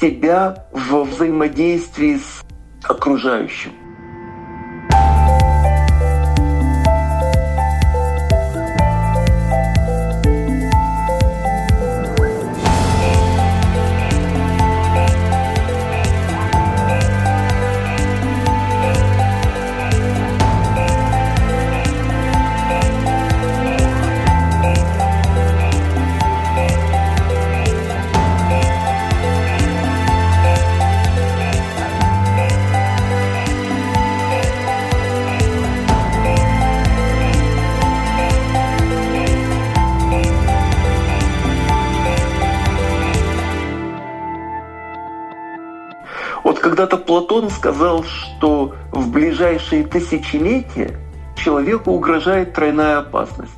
себя 0.01 0.67
в 0.73 1.03
взаимодействии 1.05 2.17
с 2.17 2.43
окружающим. 2.85 3.73
Когда-то 46.81 46.97
Платон 46.97 47.51
сказал, 47.51 48.05
что 48.05 48.75
в 48.91 49.11
ближайшие 49.11 49.85
тысячелетия 49.85 50.99
человеку 51.37 51.91
угрожает 51.91 52.55
тройная 52.55 53.01
опасность. 53.01 53.53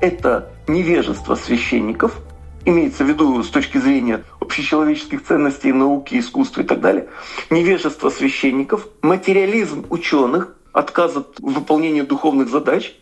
Это 0.00 0.50
невежество 0.66 1.34
священников, 1.34 2.16
имеется 2.64 3.04
в 3.04 3.08
виду 3.08 3.42
с 3.42 3.50
точки 3.50 3.76
зрения 3.76 4.24
общечеловеческих 4.40 5.22
ценностей, 5.22 5.70
науки, 5.70 6.18
искусства 6.18 6.62
и 6.62 6.64
так 6.64 6.80
далее, 6.80 7.08
невежество 7.50 8.08
священников, 8.08 8.88
материализм 9.02 9.84
ученых, 9.90 10.56
отказ 10.72 11.14
от 11.14 11.38
выполнения 11.40 12.04
духовных 12.04 12.48
задач, 12.48 12.94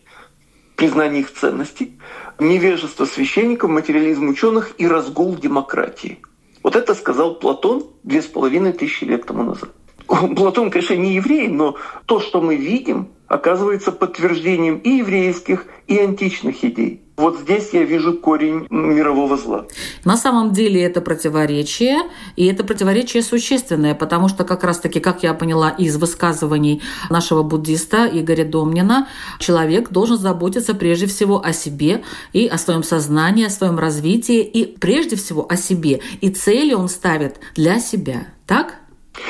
признание 0.74 1.20
их 1.20 1.32
ценностей, 1.32 1.96
невежество 2.40 3.04
священников, 3.04 3.70
материализм 3.70 4.30
ученых 4.30 4.72
и 4.78 4.88
разгул 4.88 5.36
демократии– 5.36 6.18
вот 6.62 6.76
это 6.76 6.94
сказал 6.94 7.36
Платон 7.36 7.86
две 8.02 8.22
с 8.22 8.26
половиной 8.26 8.72
тысячи 8.72 9.04
лет 9.04 9.26
тому 9.26 9.42
назад. 9.42 9.70
Платон, 10.06 10.70
конечно, 10.70 10.94
не 10.94 11.14
еврей, 11.14 11.48
но 11.48 11.76
то, 12.06 12.20
что 12.20 12.40
мы 12.40 12.56
видим, 12.56 13.08
оказывается 13.28 13.92
подтверждением 13.92 14.78
и 14.78 14.98
еврейских, 14.98 15.66
и 15.86 15.98
античных 15.98 16.64
идей. 16.64 17.02
Вот 17.20 17.38
здесь 17.40 17.68
я 17.74 17.84
вижу 17.84 18.14
корень 18.14 18.66
мирового 18.70 19.36
зла. 19.36 19.66
На 20.06 20.16
самом 20.16 20.54
деле 20.54 20.82
это 20.82 21.02
противоречие, 21.02 21.98
и 22.34 22.46
это 22.46 22.64
противоречие 22.64 23.22
существенное, 23.22 23.94
потому 23.94 24.28
что 24.28 24.44
как 24.44 24.64
раз-таки, 24.64 25.00
как 25.00 25.22
я 25.22 25.34
поняла 25.34 25.68
из 25.68 25.98
высказываний 25.98 26.80
нашего 27.10 27.42
буддиста 27.42 28.08
Игоря 28.10 28.46
Домнина, 28.46 29.06
человек 29.38 29.90
должен 29.90 30.16
заботиться 30.16 30.74
прежде 30.74 31.06
всего 31.08 31.44
о 31.44 31.52
себе 31.52 32.02
и 32.32 32.46
о 32.46 32.56
своем 32.56 32.82
сознании, 32.82 33.44
о 33.44 33.50
своем 33.50 33.78
развитии, 33.78 34.40
и 34.40 34.64
прежде 34.64 35.16
всего 35.16 35.46
о 35.46 35.56
себе. 35.56 36.00
И 36.22 36.30
цели 36.30 36.72
он 36.72 36.88
ставит 36.88 37.38
для 37.54 37.80
себя. 37.80 38.28
Так? 38.46 38.76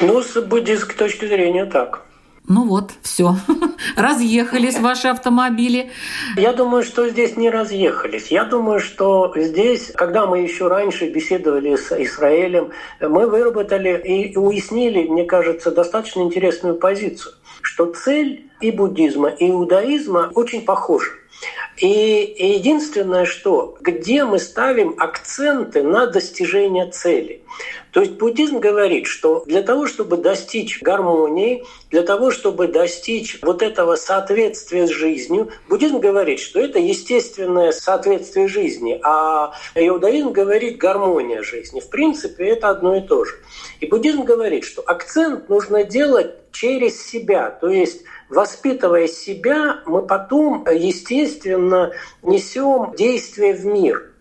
Ну, 0.01 0.23
с 0.23 0.41
буддистской 0.41 0.95
точки 0.95 1.27
зрения 1.27 1.65
так. 1.67 2.07
Ну 2.51 2.67
вот, 2.67 2.91
все, 3.03 3.37
разъехались 3.97 4.77
ваши 4.81 5.07
автомобили. 5.07 5.91
Я 6.37 6.53
думаю, 6.53 6.83
что 6.83 7.09
здесь 7.09 7.37
не 7.37 7.49
разъехались. 7.49 8.27
Я 8.27 8.43
думаю, 8.43 8.81
что 8.81 9.33
здесь, 9.37 9.93
когда 9.95 10.27
мы 10.27 10.41
еще 10.41 10.67
раньше 10.67 11.09
беседовали 11.11 11.77
с 11.77 11.93
Израилем, 11.93 12.73
мы 13.01 13.29
выработали 13.29 14.03
и 14.05 14.37
уяснили, 14.37 15.07
мне 15.07 15.25
кажется, 15.27 15.71
достаточно 15.71 16.23
интересную 16.23 16.75
позицию, 16.75 17.35
что 17.63 17.87
цель 17.87 18.51
и 18.61 18.73
буддизма, 18.73 19.29
и 19.29 19.49
иудаизма 19.49 20.33
очень 20.35 20.65
похожи. 20.65 21.20
И 21.77 22.35
единственное, 22.39 23.25
что 23.25 23.77
где 23.81 24.25
мы 24.25 24.39
ставим 24.39 24.95
акценты 24.99 25.83
на 25.83 26.07
достижение 26.07 26.91
цели. 26.91 27.43
То 27.93 28.01
есть 28.01 28.13
буддизм 28.13 28.59
говорит, 28.59 29.07
что 29.07 29.43
для 29.47 29.63
того, 29.63 29.87
чтобы 29.87 30.17
достичь 30.19 30.81
гармонии, 30.83 31.65
для 31.91 32.03
того, 32.03 32.31
чтобы 32.31 32.69
достичь 32.69 33.39
вот 33.43 33.63
этого 33.63 33.97
соответствия 33.97 34.87
с 34.87 34.91
жизнью, 34.91 35.51
буддизм 35.69 35.99
говорит, 35.99 36.39
что 36.39 36.61
это 36.61 36.79
естественное 36.79 37.73
соответствие 37.73 38.47
жизни, 38.47 39.01
а 39.03 39.55
иудаизм 39.75 40.33
говорит 40.33 40.77
гармония 40.77 41.43
жизни. 41.43 41.81
В 41.81 41.89
принципе, 41.89 42.49
это 42.49 42.69
одно 42.69 42.97
и 42.97 43.01
то 43.01 43.25
же. 43.25 43.35
И 43.81 43.87
буддизм 43.87 44.23
говорит, 44.23 44.65
что 44.65 44.83
акцент 44.83 45.49
нужно 45.49 45.83
делать 45.83 46.35
через 46.53 47.05
себя, 47.05 47.51
то 47.51 47.69
есть 47.69 48.03
воспитывая 48.31 49.09
себя, 49.09 49.81
мы 49.87 50.03
потом, 50.03 50.65
естественно, 50.73 51.93
несем 52.23 52.95
действие 52.97 53.55
в 53.55 53.67
мир. 53.67 54.13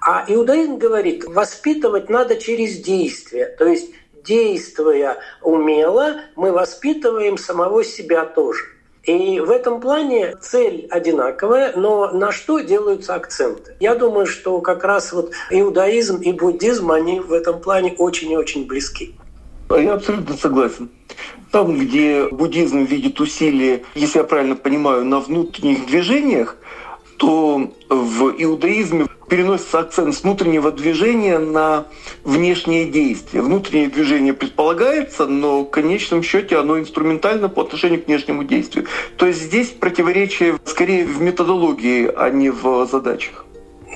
А 0.00 0.24
иудаизм 0.26 0.78
говорит, 0.78 1.24
воспитывать 1.24 2.08
надо 2.08 2.36
через 2.36 2.78
действие. 2.78 3.46
То 3.58 3.66
есть, 3.66 3.90
действуя 4.24 5.18
умело, 5.42 6.20
мы 6.36 6.52
воспитываем 6.52 7.36
самого 7.36 7.84
себя 7.84 8.24
тоже. 8.24 8.64
И 9.02 9.40
в 9.40 9.50
этом 9.50 9.80
плане 9.80 10.36
цель 10.36 10.86
одинаковая, 10.90 11.72
но 11.74 12.10
на 12.12 12.32
что 12.32 12.60
делаются 12.60 13.14
акценты? 13.14 13.74
Я 13.80 13.94
думаю, 13.94 14.26
что 14.26 14.60
как 14.60 14.84
раз 14.84 15.12
вот 15.12 15.32
иудаизм 15.50 16.20
и 16.20 16.32
буддизм, 16.32 16.92
они 16.92 17.18
в 17.18 17.32
этом 17.32 17.60
плане 17.60 17.94
очень 17.96 18.30
и 18.32 18.36
очень 18.36 18.66
близки. 18.66 19.14
Я 19.70 19.94
абсолютно 19.94 20.36
согласен. 20.36 20.90
Там, 21.50 21.76
где 21.76 22.28
буддизм 22.28 22.84
видит 22.84 23.20
усилия, 23.20 23.82
если 23.94 24.18
я 24.18 24.24
правильно 24.24 24.54
понимаю, 24.54 25.04
на 25.04 25.18
внутренних 25.18 25.86
движениях, 25.86 26.56
то 27.16 27.72
в 27.88 28.34
иудаизме 28.38 29.06
переносится 29.28 29.80
акцент 29.80 30.14
с 30.14 30.22
внутреннего 30.22 30.72
движения 30.72 31.38
на 31.38 31.86
внешние 32.24 32.86
действия. 32.86 33.42
Внутреннее 33.42 33.88
движение 33.88 34.32
предполагается, 34.32 35.26
но 35.26 35.62
в 35.62 35.70
конечном 35.70 36.22
счете 36.22 36.56
оно 36.56 36.78
инструментально 36.78 37.48
по 37.48 37.62
отношению 37.62 38.02
к 38.02 38.06
внешнему 38.06 38.44
действию. 38.44 38.86
То 39.16 39.26
есть 39.26 39.42
здесь 39.42 39.68
противоречие 39.68 40.56
скорее 40.64 41.04
в 41.04 41.20
методологии, 41.20 42.10
а 42.16 42.30
не 42.30 42.50
в 42.50 42.86
задачах. 42.86 43.44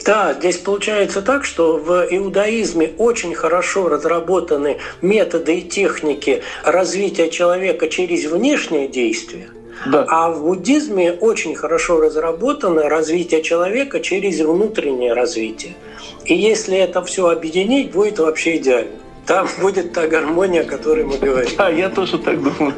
Да, 0.05 0.35
здесь 0.35 0.59
получается 0.59 1.23
так, 1.23 1.45
что 1.45 1.79
в 1.79 2.07
иудаизме 2.11 2.93
очень 2.99 3.35
хорошо 3.35 3.89
разработаны 3.89 4.79
методы 5.01 5.59
и 5.59 5.63
техники 5.63 6.43
развития 6.63 7.31
человека 7.31 7.89
через 7.89 8.31
внешнее 8.31 8.89
действие. 8.89 9.49
Да. 9.87 10.07
А 10.09 10.31
в 10.31 10.43
буддизме 10.43 11.13
очень 11.13 11.55
хорошо 11.55 12.01
разработано 12.01 12.89
развитие 12.89 13.43
человека 13.43 14.01
через 14.01 14.41
внутреннее 14.41 15.15
развитие. 15.15 15.75
И 16.25 16.35
если 16.35 16.77
это 16.79 17.03
все 17.03 17.29
объединить, 17.29 17.91
будет 17.91 18.19
вообще 18.19 18.57
идеально. 18.57 18.93
Там 19.27 19.49
будет 19.61 19.93
та 19.93 20.07
гармония, 20.07 20.63
о 20.63 20.65
которой 20.65 21.05
мы 21.05 21.17
говорим. 21.17 21.51
А 21.57 21.71
я 21.71 21.89
тоже 21.89 22.19
так 22.19 22.43
думаю. 22.43 22.75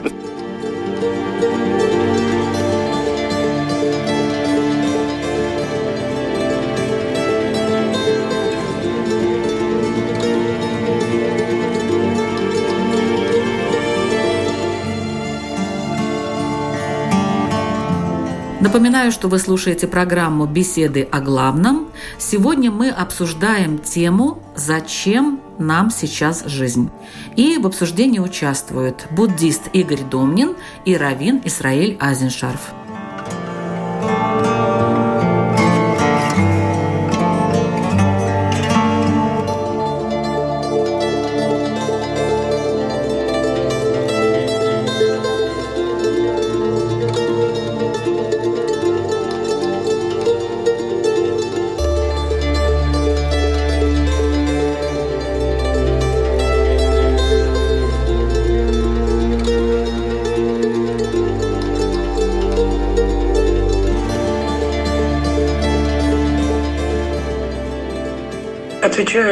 Напоминаю, 18.67 19.13
что 19.13 19.29
вы 19.29 19.39
слушаете 19.39 19.87
программу 19.87 20.45
«Беседы 20.45 21.07
о 21.13 21.21
главном». 21.21 21.87
Сегодня 22.19 22.73
мы 22.73 22.91
обсуждаем 22.91 23.79
тему 23.79 24.43
«Зачем 24.57 25.41
нам 25.57 25.93
сейчас 25.93 26.45
жизнь?». 26.47 26.91
И 27.37 27.59
в 27.59 27.67
обсуждении 27.69 28.19
участвуют 28.19 29.07
буддист 29.13 29.69
Игорь 29.73 30.03
Домнин 30.03 30.57
и 30.85 30.97
раввин 30.97 31.41
Исраиль 31.45 31.97
Азеншарф. 32.01 32.73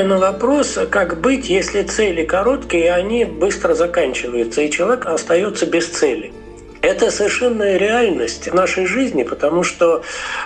На 0.05 0.19
вопрос, 0.19 0.79
как 0.91 1.21
быть, 1.21 1.49
если 1.49 1.83
цели 1.83 2.25
короткие, 2.25 2.85
и 2.85 2.89
они 2.89 3.25
быстро 3.25 3.75
заканчиваются, 3.75 4.63
и 4.63 4.71
человек 4.71 5.07
остается 5.07 5.67
без 5.67 5.89
цели. 5.89 6.33
Это 6.83 7.11
совершенная 7.11 7.79
реальность 7.79 8.53
нашей 8.53 8.85
жизни, 8.85 9.23
потому 9.23 9.63
что 9.63 10.03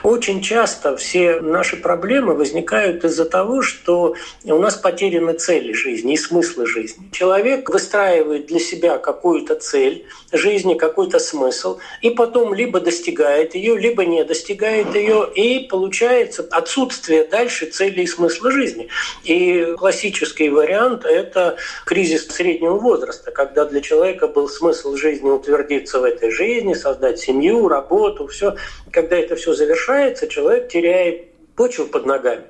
очень 0.09 0.41
часто 0.41 0.97
все 0.97 1.41
наши 1.41 1.77
проблемы 1.77 2.35
возникают 2.35 3.05
из-за 3.05 3.27
того, 3.27 3.63
что 3.63 4.15
у 4.45 4.59
нас 4.59 4.75
потеряны 4.77 5.35
цели 5.35 5.73
жизни 5.73 6.15
и 6.15 6.17
смыслы 6.17 6.67
жизни. 6.67 7.11
Человек 7.13 7.69
выстраивает 7.69 8.47
для 8.47 8.59
себя 8.59 8.99
какую-то 8.99 9.55
цель 9.57 10.07
жизни, 10.33 10.75
какой-то 10.75 11.19
смысл, 11.19 11.79
и 12.01 12.11
потом 12.11 12.55
либо 12.55 12.81
достигает 12.81 13.55
ее, 13.55 13.79
либо 13.79 14.07
не 14.07 14.25
достигает 14.25 14.95
ее, 14.95 15.29
и 15.35 15.67
получается 15.69 16.47
отсутствие 16.51 17.25
дальше 17.25 17.67
цели 17.67 18.03
и 18.03 18.07
смысла 18.07 18.51
жизни. 18.51 18.89
И 19.25 19.75
классический 19.79 20.49
вариант– 20.49 21.05
это 21.05 21.57
кризис 21.85 22.29
среднего 22.29 22.79
возраста, 22.79 23.31
когда 23.31 23.67
для 23.67 23.81
человека 23.83 24.27
был 24.27 24.49
смысл 24.49 24.97
жизни 24.97 25.29
утвердиться 25.29 26.01
в 26.01 26.05
этой 26.05 26.31
жизни, 26.31 26.73
создать 26.73 27.19
семью, 27.19 27.69
работу, 27.69 28.27
все. 28.27 28.57
Когда 28.91 29.17
это 29.17 29.37
все 29.37 29.53
завершается, 29.53 29.98
человек 30.29 30.69
теряет 30.69 31.29
почву 31.55 31.87
под 31.87 32.07
ногами. 32.07 32.45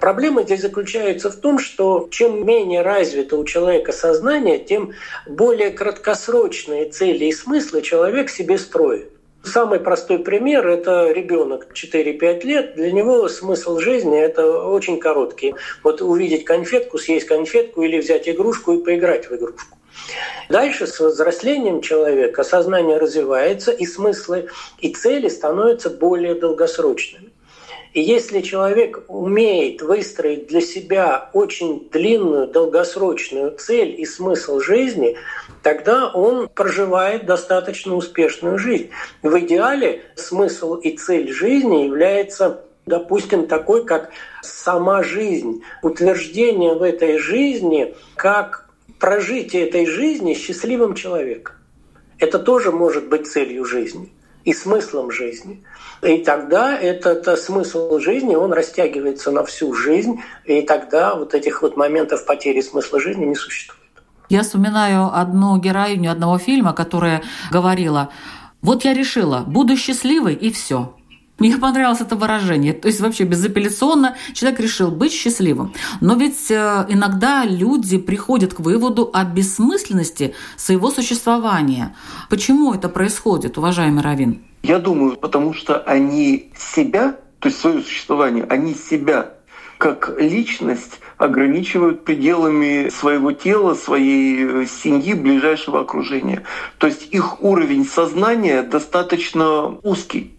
Проблема 0.00 0.44
здесь 0.44 0.62
заключается 0.62 1.30
в 1.30 1.36
том, 1.36 1.58
что 1.58 2.08
чем 2.10 2.46
менее 2.46 2.80
развито 2.80 3.36
у 3.36 3.44
человека 3.44 3.92
сознание, 3.92 4.58
тем 4.58 4.92
более 5.26 5.70
краткосрочные 5.70 6.88
цели 6.90 7.26
и 7.26 7.32
смыслы 7.32 7.82
человек 7.82 8.30
себе 8.30 8.56
строит. 8.56 9.10
Самый 9.42 9.80
простой 9.80 10.18
пример– 10.18 10.66
это 10.68 11.10
ребенок 11.10 11.68
4-5 11.74 12.44
лет. 12.44 12.74
Для 12.76 12.92
него 12.92 13.28
смысл 13.28 13.78
жизни– 13.78 14.18
это 14.20 14.64
очень 14.66 14.98
короткий. 14.98 15.54
Вот 15.82 16.02
увидеть 16.02 16.44
конфетку, 16.44 16.98
съесть 16.98 17.26
конфетку 17.26 17.82
или 17.82 17.98
взять 17.98 18.28
игрушку 18.28 18.74
и 18.74 18.84
поиграть 18.84 19.28
в 19.28 19.34
игрушку. 19.34 19.76
Дальше 20.48 20.86
с 20.86 20.98
взрослением 21.00 21.80
человека 21.80 22.42
сознание 22.42 22.98
развивается, 22.98 23.70
и 23.70 23.86
смыслы 23.86 24.48
и 24.78 24.92
цели 24.92 25.28
становятся 25.28 25.90
более 25.90 26.34
долгосрочными. 26.34 27.30
И 27.92 28.00
если 28.00 28.40
человек 28.40 29.02
умеет 29.08 29.82
выстроить 29.82 30.46
для 30.46 30.60
себя 30.60 31.28
очень 31.32 31.88
длинную, 31.90 32.46
долгосрочную 32.46 33.50
цель 33.56 34.00
и 34.00 34.06
смысл 34.06 34.60
жизни, 34.60 35.16
тогда 35.64 36.08
он 36.08 36.48
проживает 36.48 37.26
достаточно 37.26 37.96
успешную 37.96 38.58
жизнь. 38.58 38.90
В 39.22 39.36
идеале 39.40 40.02
смысл 40.14 40.76
и 40.76 40.96
цель 40.96 41.32
жизни 41.32 41.84
является 41.84 42.64
допустим, 42.86 43.46
такой, 43.46 43.84
как 43.84 44.10
сама 44.42 45.04
жизнь, 45.04 45.62
утверждение 45.82 46.74
в 46.74 46.82
этой 46.82 47.18
жизни 47.18 47.94
как 48.16 48.69
прожитие 49.00 49.66
этой 49.66 49.86
жизни 49.86 50.34
счастливым 50.34 50.94
человеком. 50.94 51.56
Это 52.18 52.38
тоже 52.38 52.70
может 52.70 53.08
быть 53.08 53.26
целью 53.26 53.64
жизни 53.64 54.12
и 54.44 54.52
смыслом 54.52 55.10
жизни. 55.10 55.64
И 56.02 56.18
тогда 56.18 56.78
этот 56.78 57.26
смысл 57.38 57.98
жизни, 57.98 58.34
он 58.34 58.52
растягивается 58.52 59.30
на 59.30 59.44
всю 59.44 59.74
жизнь, 59.74 60.20
и 60.44 60.62
тогда 60.62 61.14
вот 61.14 61.34
этих 61.34 61.62
вот 61.62 61.76
моментов 61.76 62.26
потери 62.26 62.60
смысла 62.60 63.00
жизни 63.00 63.24
не 63.24 63.34
существует. 63.34 63.80
Я 64.28 64.42
вспоминаю 64.42 65.10
одну 65.12 65.58
героиню 65.58 66.12
одного 66.12 66.38
фильма, 66.38 66.72
которая 66.72 67.22
говорила, 67.50 68.10
вот 68.62 68.84
я 68.84 68.94
решила, 68.94 69.40
буду 69.46 69.76
счастливой 69.76 70.34
и 70.34 70.52
все. 70.52 70.94
Мне 71.40 71.56
понравилось 71.56 72.02
это 72.02 72.16
выражение. 72.16 72.74
То 72.74 72.86
есть 72.86 73.00
вообще 73.00 73.24
безапелляционно 73.24 74.16
человек 74.34 74.60
решил 74.60 74.90
быть 74.90 75.12
счастливым. 75.12 75.72
Но 76.02 76.14
ведь 76.14 76.50
э, 76.50 76.86
иногда 76.88 77.44
люди 77.46 77.96
приходят 77.96 78.52
к 78.52 78.60
выводу 78.60 79.10
о 79.12 79.24
бессмысленности 79.24 80.34
своего 80.56 80.90
существования. 80.90 81.96
Почему 82.28 82.74
это 82.74 82.90
происходит, 82.90 83.56
уважаемый 83.56 84.02
Равин? 84.02 84.42
Я 84.62 84.78
думаю, 84.78 85.16
потому 85.16 85.54
что 85.54 85.78
они 85.78 86.52
себя, 86.54 87.16
то 87.38 87.48
есть 87.48 87.58
свое 87.58 87.80
существование, 87.80 88.44
они 88.44 88.74
себя 88.74 89.32
как 89.78 90.20
личность 90.20 91.00
ограничивают 91.16 92.04
пределами 92.04 92.90
своего 92.90 93.32
тела, 93.32 93.72
своей 93.72 94.44
э, 94.44 94.66
семьи, 94.66 95.14
ближайшего 95.14 95.80
окружения. 95.80 96.42
То 96.76 96.86
есть 96.86 97.08
их 97.14 97.42
уровень 97.42 97.86
сознания 97.86 98.62
достаточно 98.62 99.78
узкий 99.82 100.36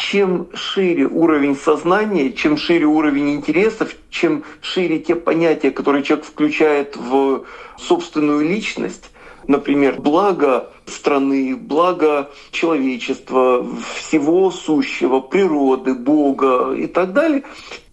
чем 0.00 0.48
шире 0.54 1.06
уровень 1.06 1.54
сознания, 1.54 2.32
чем 2.32 2.56
шире 2.56 2.86
уровень 2.86 3.34
интересов, 3.34 3.94
чем 4.08 4.44
шире 4.62 4.98
те 4.98 5.14
понятия, 5.14 5.70
которые 5.70 6.02
человек 6.02 6.26
включает 6.26 6.96
в 6.96 7.44
собственную 7.76 8.40
личность, 8.48 9.10
например, 9.46 10.00
благо 10.00 10.70
страны, 10.86 11.54
благо 11.54 12.30
человечества, 12.50 13.66
всего 13.94 14.50
сущего, 14.50 15.20
природы, 15.20 15.94
Бога 15.94 16.72
и 16.72 16.86
так 16.86 17.12
далее, 17.12 17.44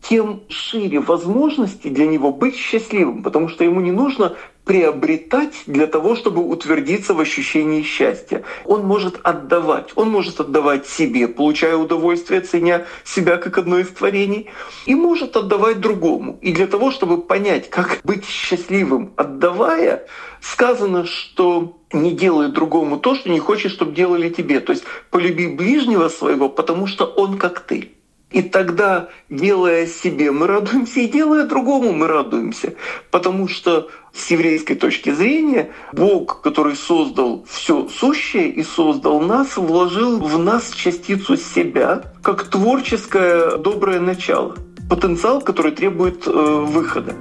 тем 0.02 0.44
шире 0.48 1.02
возможности 1.02 1.90
для 1.90 2.08
него 2.08 2.32
быть 2.32 2.56
счастливым, 2.56 3.22
потому 3.22 3.50
что 3.50 3.66
ему 3.66 3.82
не 3.82 3.92
нужно 3.92 4.38
приобретать 4.68 5.64
для 5.66 5.88
того, 5.88 6.16
чтобы 6.16 6.48
утвердиться 6.48 7.14
в 7.14 7.20
ощущении 7.22 7.82
счастья. 7.82 8.44
Он 8.66 8.86
может 8.86 9.20
отдавать. 9.24 9.92
Он 9.96 10.10
может 10.10 10.42
отдавать 10.42 10.86
себе, 10.88 11.28
получая 11.28 11.78
удовольствие, 11.78 12.42
ценя 12.42 12.86
себя 13.06 13.38
как 13.38 13.58
одно 13.58 13.80
из 13.80 13.88
творений, 13.88 14.50
и 14.86 14.94
может 14.94 15.38
отдавать 15.38 15.80
другому. 15.80 16.38
И 16.42 16.52
для 16.52 16.68
того, 16.68 16.92
чтобы 16.92 17.22
понять, 17.22 17.70
как 17.70 18.00
быть 18.04 18.26
счастливым, 18.26 19.14
отдавая, 19.16 20.06
сказано, 20.42 21.06
что 21.06 21.78
не 21.94 22.12
делай 22.12 22.50
другому 22.50 23.00
то, 23.00 23.16
что 23.16 23.30
не 23.30 23.40
хочешь, 23.40 23.72
чтобы 23.72 23.94
делали 23.94 24.30
тебе. 24.30 24.60
То 24.60 24.74
есть 24.74 24.84
полюби 25.10 25.48
ближнего 25.48 26.10
своего, 26.10 26.50
потому 26.50 26.88
что 26.88 27.06
он 27.06 27.38
как 27.38 27.62
ты. 27.62 27.97
И 28.30 28.42
тогда, 28.42 29.08
делая 29.30 29.88
себе, 29.88 30.32
мы 30.32 30.48
радуемся, 30.48 31.00
и 31.00 31.08
делая 31.08 31.46
другому, 31.46 31.94
мы 31.94 32.08
радуемся. 32.08 32.74
Потому 33.10 33.48
что 33.48 33.90
с 34.14 34.30
еврейской 34.30 34.76
точки 34.76 35.12
зрения 35.12 35.72
Бог, 35.94 36.42
который 36.42 36.76
создал 36.76 37.46
все 37.50 37.88
сущее 37.88 38.50
и 38.50 38.64
создал 38.64 39.22
нас, 39.22 39.56
вложил 39.56 40.20
в 40.20 40.38
нас 40.40 40.72
частицу 40.72 41.38
себя 41.38 42.04
как 42.22 42.50
творческое 42.50 43.58
доброе 43.58 44.02
начало 44.02 44.58
потенциал, 44.90 45.42
который 45.42 45.72
требует 45.72 46.28
э, 46.28 46.32
выхода. 46.32 47.14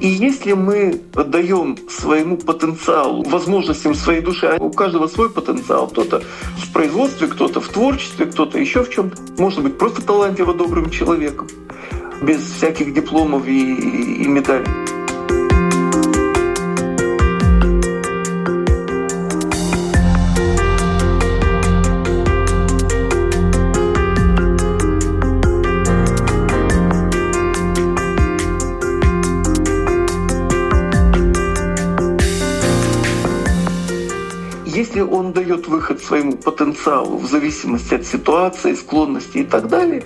И 0.00 0.08
если 0.08 0.52
мы 0.52 1.00
даем 1.14 1.78
своему 1.88 2.36
потенциалу, 2.36 3.22
возможностям 3.24 3.94
своей 3.94 4.20
души, 4.20 4.46
а 4.46 4.62
у 4.62 4.70
каждого 4.70 5.06
свой 5.06 5.30
потенциал, 5.30 5.88
кто-то 5.88 6.22
в 6.56 6.72
производстве, 6.72 7.28
кто-то 7.28 7.60
в 7.60 7.68
творчестве, 7.68 8.26
кто-то 8.26 8.58
еще 8.58 8.82
в 8.82 8.90
чем-то, 8.90 9.16
может 9.38 9.62
быть 9.62 9.78
просто 9.78 10.02
талантливо 10.02 10.54
добрым 10.54 10.90
человеком, 10.90 11.48
без 12.22 12.40
всяких 12.40 12.92
дипломов 12.92 13.46
и, 13.46 13.74
и 14.24 14.26
медалей. 14.26 14.66
Он 35.22 35.32
дает 35.32 35.68
выход 35.68 36.02
своему 36.02 36.32
потенциалу 36.32 37.16
в 37.16 37.26
зависимости 37.26 37.94
от 37.94 38.04
ситуации, 38.04 38.74
склонности 38.74 39.38
и 39.38 39.44
так 39.44 39.68
далее, 39.68 40.02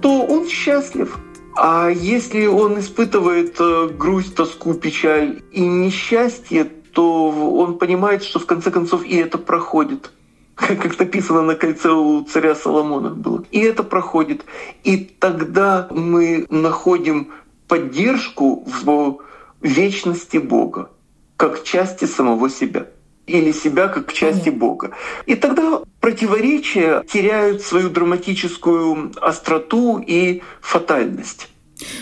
то 0.00 0.26
он 0.26 0.48
счастлив. 0.48 1.18
А 1.56 1.88
если 1.88 2.46
он 2.46 2.78
испытывает 2.80 3.56
э, 3.60 3.88
грусть, 3.88 4.34
тоску, 4.34 4.74
печаль 4.74 5.42
и 5.52 5.60
несчастье, 5.60 6.64
то 6.92 7.30
он 7.30 7.78
понимает, 7.78 8.24
что 8.24 8.38
в 8.38 8.46
конце 8.46 8.70
концов 8.70 9.04
и 9.04 9.16
это 9.16 9.38
проходит 9.38 10.10
как 10.56 10.98
написано 10.98 11.42
на 11.42 11.54
кольце 11.54 11.90
у 11.90 12.22
царя 12.24 12.54
Соломона 12.54 13.10
было. 13.10 13.44
И 13.52 13.60
это 13.60 13.82
проходит. 13.82 14.44
И 14.84 14.96
тогда 14.96 15.86
мы 15.90 16.46
находим 16.50 17.28
поддержку 17.68 18.64
в 18.66 19.18
вечности 19.60 20.38
Бога, 20.38 20.90
как 21.36 21.62
части 21.62 22.06
самого 22.06 22.48
себя 22.48 22.86
или 23.26 23.52
себя 23.52 23.88
как 23.88 24.12
части 24.12 24.50
Бога. 24.50 24.92
И 25.26 25.34
тогда 25.34 25.80
противоречия 26.00 27.04
теряют 27.10 27.62
свою 27.62 27.90
драматическую 27.90 29.12
остроту 29.20 29.98
и 29.98 30.42
фатальность. 30.60 31.48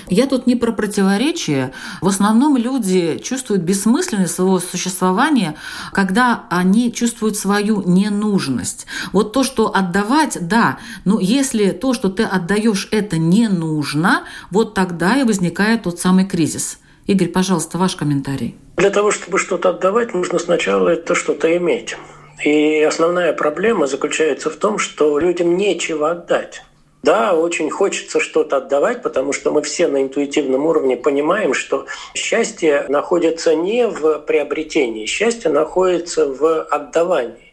Я 0.08 0.26
тут 0.26 0.46
не 0.46 0.54
про 0.54 0.70
противоречие. 0.70 1.72
В 2.00 2.06
основном 2.06 2.56
люди 2.56 3.18
чувствуют 3.18 3.62
бессмысленность 3.62 4.34
своего 4.34 4.60
существования, 4.60 5.56
когда 5.92 6.44
они 6.48 6.92
чувствуют 6.92 7.36
свою 7.36 7.82
ненужность. 7.82 8.86
Вот 9.12 9.32
то, 9.32 9.42
что 9.42 9.74
отдавать, 9.74 10.38
да, 10.40 10.78
но 11.04 11.18
если 11.18 11.70
то, 11.70 11.92
что 11.92 12.08
ты 12.08 12.22
отдаешь, 12.22 12.88
это 12.92 13.18
не 13.18 13.48
нужно, 13.48 14.24
вот 14.50 14.74
тогда 14.74 15.16
и 15.16 15.24
возникает 15.24 15.82
тот 15.82 15.98
самый 15.98 16.26
кризис. 16.26 16.78
Игорь, 17.06 17.28
пожалуйста, 17.28 17.76
ваш 17.76 17.96
комментарий. 17.96 18.54
Для 18.76 18.90
того, 18.90 19.10
чтобы 19.10 19.38
что-то 19.38 19.70
отдавать, 19.70 20.14
нужно 20.14 20.38
сначала 20.38 20.88
это 20.88 21.14
что-то 21.14 21.54
иметь. 21.56 21.96
И 22.42 22.82
основная 22.82 23.32
проблема 23.32 23.86
заключается 23.86 24.48
в 24.48 24.56
том, 24.56 24.78
что 24.78 25.18
людям 25.18 25.56
нечего 25.56 26.10
отдать. 26.10 26.62
Да, 27.02 27.34
очень 27.34 27.68
хочется 27.70 28.18
что-то 28.18 28.56
отдавать, 28.56 29.02
потому 29.02 29.34
что 29.34 29.50
мы 29.50 29.60
все 29.60 29.86
на 29.86 30.02
интуитивном 30.02 30.64
уровне 30.64 30.96
понимаем, 30.96 31.52
что 31.52 31.84
счастье 32.14 32.86
находится 32.88 33.54
не 33.54 33.86
в 33.86 34.20
приобретении, 34.20 35.04
счастье 35.04 35.50
находится 35.50 36.26
в 36.26 36.62
отдавании. 36.62 37.52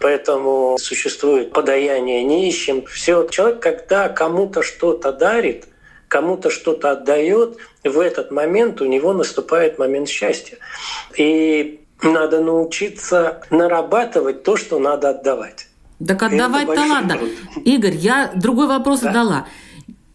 Поэтому 0.00 0.76
существует 0.78 1.52
подаяние 1.52 2.24
нищим. 2.24 2.84
Все. 2.86 3.28
Человек, 3.28 3.60
когда 3.60 4.08
кому-то 4.08 4.62
что-то 4.62 5.12
дарит, 5.12 5.68
кому-то 6.10 6.50
что-то 6.50 6.90
отдает, 6.90 7.56
в 7.84 7.98
этот 8.00 8.32
момент 8.32 8.82
у 8.82 8.86
него 8.86 9.12
наступает 9.12 9.78
момент 9.78 10.08
счастья. 10.08 10.58
И 11.16 11.80
надо 12.02 12.40
научиться 12.40 13.42
нарабатывать 13.50 14.42
то, 14.42 14.56
что 14.56 14.78
надо 14.80 15.10
отдавать. 15.10 15.68
Так 16.04 16.22
отдавать-то 16.22 16.80
ладно. 16.80 17.18
Игорь, 17.64 17.94
я 17.94 18.32
другой 18.34 18.66
вопрос 18.66 19.00
да? 19.00 19.08
задала. 19.08 19.46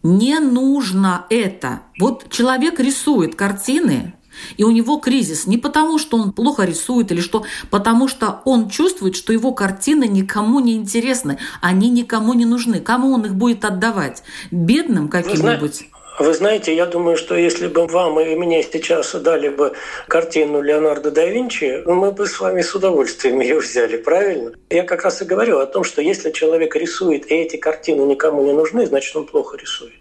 Не 0.02 0.38
нужно 0.38 1.24
это. 1.30 1.80
Вот 1.98 2.28
человек 2.30 2.78
рисует 2.78 3.34
картины, 3.34 4.12
и 4.56 4.64
у 4.64 4.70
него 4.70 4.98
кризис 4.98 5.46
не 5.46 5.58
потому, 5.58 5.98
что 5.98 6.16
он 6.16 6.32
плохо 6.32 6.64
рисует 6.64 7.12
или 7.12 7.20
что, 7.20 7.44
потому 7.70 8.08
что 8.08 8.40
он 8.44 8.68
чувствует, 8.68 9.16
что 9.16 9.32
его 9.32 9.52
картины 9.52 10.06
никому 10.06 10.60
не 10.60 10.74
интересны, 10.74 11.38
они 11.60 11.90
никому 11.90 12.34
не 12.34 12.44
нужны. 12.44 12.80
Кому 12.80 13.12
он 13.12 13.26
их 13.26 13.34
будет 13.34 13.64
отдавать? 13.64 14.22
Бедным 14.50 15.08
каким-нибудь? 15.08 15.86
Вы 16.18 16.32
знаете, 16.32 16.74
я 16.74 16.86
думаю, 16.86 17.18
что 17.18 17.34
если 17.34 17.66
бы 17.66 17.86
вам 17.86 18.18
и 18.20 18.34
мне 18.36 18.62
сейчас 18.62 19.12
дали 19.14 19.48
бы 19.48 19.74
картину 20.08 20.62
Леонардо 20.62 21.10
да 21.10 21.26
Винчи, 21.26 21.82
мы 21.84 22.10
бы 22.10 22.26
с 22.26 22.40
вами 22.40 22.62
с 22.62 22.74
удовольствием 22.74 23.40
ее 23.40 23.58
взяли, 23.58 23.98
правильно? 23.98 24.52
Я 24.70 24.84
как 24.84 25.04
раз 25.04 25.20
и 25.20 25.26
говорю 25.26 25.58
о 25.58 25.66
том, 25.66 25.84
что 25.84 26.00
если 26.00 26.30
человек 26.30 26.74
рисует, 26.74 27.30
и 27.30 27.34
эти 27.34 27.56
картины 27.58 28.02
никому 28.02 28.42
не 28.44 28.54
нужны, 28.54 28.86
значит, 28.86 29.14
он 29.14 29.26
плохо 29.26 29.58
рисует. 29.58 29.92